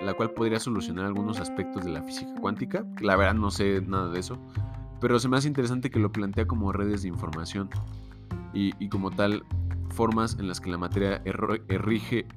la 0.01 0.14
cual 0.14 0.33
podría 0.33 0.59
solucionar 0.59 1.07
algunos 1.07 1.38
aspectos 1.38 1.85
de 1.85 1.90
la 1.90 2.03
física 2.03 2.35
cuántica. 2.40 2.85
La 3.01 3.16
verdad 3.16 3.35
no 3.35 3.51
sé 3.51 3.81
nada 3.83 4.09
de 4.11 4.21
eso, 4.21 4.38
pero 5.03 5.19
se 5.19 5.29
me 5.29 5.37
hace 5.37 5.49
interesante 5.49 5.91
que 5.91 5.99
lo 5.99 6.12
plantea 6.12 6.47
como 6.47 6.73
redes 6.73 7.03
de 7.03 7.09
información 7.09 7.69
y, 8.55 8.88
como 8.88 9.11
tal 9.11 9.43
formas 9.91 10.38
en 10.38 10.47
las 10.47 10.61
que 10.61 10.71
la 10.71 10.79
materia 10.79 11.23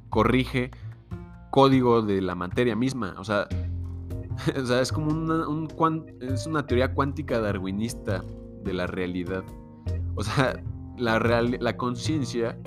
corrige 0.10 0.72
código 1.52 2.02
de 2.02 2.22
la 2.22 2.34
materia 2.34 2.76
misma. 2.76 3.14
O 3.20 3.24
sea, 3.24 3.48
o 4.60 4.66
sea 4.66 4.82
es 4.82 4.92
como 4.92 5.12
una, 5.12 5.48
un, 5.48 5.68
es 6.20 6.48
una 6.48 6.66
teoría 6.66 6.92
cuántica 6.92 7.40
darwinista 7.40 8.24
de 8.64 8.74
la 8.74 8.88
realidad. 8.88 9.44
O 10.16 10.24
sea, 10.24 10.60
la, 10.98 11.20
real, 11.20 11.58
la 11.62 11.78
conciencia 11.78 12.58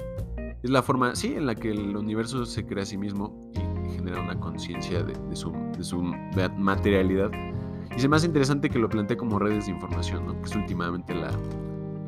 es 0.62 0.70
la 0.70 0.82
forma, 0.82 1.16
sí, 1.16 1.34
en 1.34 1.46
la 1.46 1.56
que 1.56 1.72
el 1.72 1.96
universo 1.96 2.46
se 2.46 2.64
crea 2.64 2.84
a 2.84 2.87
sí 2.87 2.96
mismo 2.96 3.50
y 3.54 3.96
genera 3.96 4.20
una 4.20 4.38
conciencia 4.38 5.02
de, 5.02 5.14
su, 5.34 5.52
de, 5.76 5.82
su, 5.82 6.02
materialidad. 6.56 7.32
Y 7.98 8.00
se 8.00 8.08
me 8.08 8.14
hace 8.14 8.26
interesante 8.26 8.70
que 8.70 8.78
lo 8.78 8.88
plantee 8.88 9.16
como 9.16 9.40
redes 9.40 9.66
de 9.66 9.72
información, 9.72 10.24
¿no? 10.24 10.40
que 10.40 10.48
es 10.48 10.54
últimamente 10.54 11.12
la, 11.12 11.32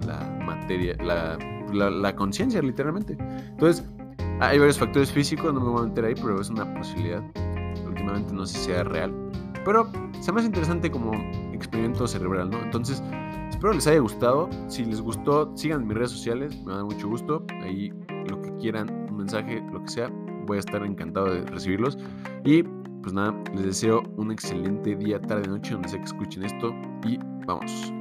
la 0.06 0.38
materia, 0.46 0.94
la, 1.02 1.36
la, 1.72 1.90
la 1.90 2.14
conciencia, 2.14 2.62
literalmente. 2.62 3.18
Entonces, 3.18 3.84
hay 4.38 4.60
varios 4.60 4.78
factores 4.78 5.10
físicos, 5.10 5.52
no 5.52 5.58
me 5.58 5.68
voy 5.68 5.82
a 5.82 5.86
meter 5.88 6.04
ahí, 6.04 6.14
pero 6.14 6.40
es 6.40 6.48
una 6.48 6.72
posibilidad. 6.74 7.24
Últimamente 7.84 8.32
no 8.32 8.46
sé 8.46 8.58
si 8.58 8.66
sea 8.66 8.84
real. 8.84 9.12
Pero 9.64 9.90
se 10.20 10.30
me 10.30 10.38
hace 10.38 10.46
interesante 10.46 10.92
como 10.92 11.10
experimento 11.52 12.06
cerebral, 12.06 12.50
¿no? 12.50 12.62
Entonces, 12.62 13.02
espero 13.48 13.72
les 13.72 13.88
haya 13.88 13.98
gustado. 13.98 14.48
Si 14.68 14.84
les 14.84 15.00
gustó, 15.00 15.50
sigan 15.56 15.88
mis 15.88 15.96
redes 15.96 16.12
sociales, 16.12 16.56
me 16.64 16.72
da 16.72 16.84
mucho 16.84 17.08
gusto. 17.08 17.44
Ahí 17.64 17.92
lo 18.28 18.40
que 18.40 18.54
quieran, 18.58 19.08
un 19.10 19.16
mensaje, 19.16 19.60
lo 19.72 19.82
que 19.82 19.88
sea, 19.88 20.08
voy 20.46 20.58
a 20.58 20.60
estar 20.60 20.86
encantado 20.86 21.34
de 21.34 21.44
recibirlos. 21.46 21.98
Y 22.44 22.62
pues 23.02 23.12
nada, 23.12 23.34
les 23.54 23.64
deseo 23.64 24.02
un 24.16 24.30
excelente 24.32 24.96
día, 24.96 25.20
tarde, 25.20 25.48
noche, 25.48 25.72
donde 25.72 25.88
sea 25.88 25.98
que 25.98 26.04
escuchen 26.06 26.44
esto 26.44 26.74
y 27.04 27.18
vamos. 27.46 27.92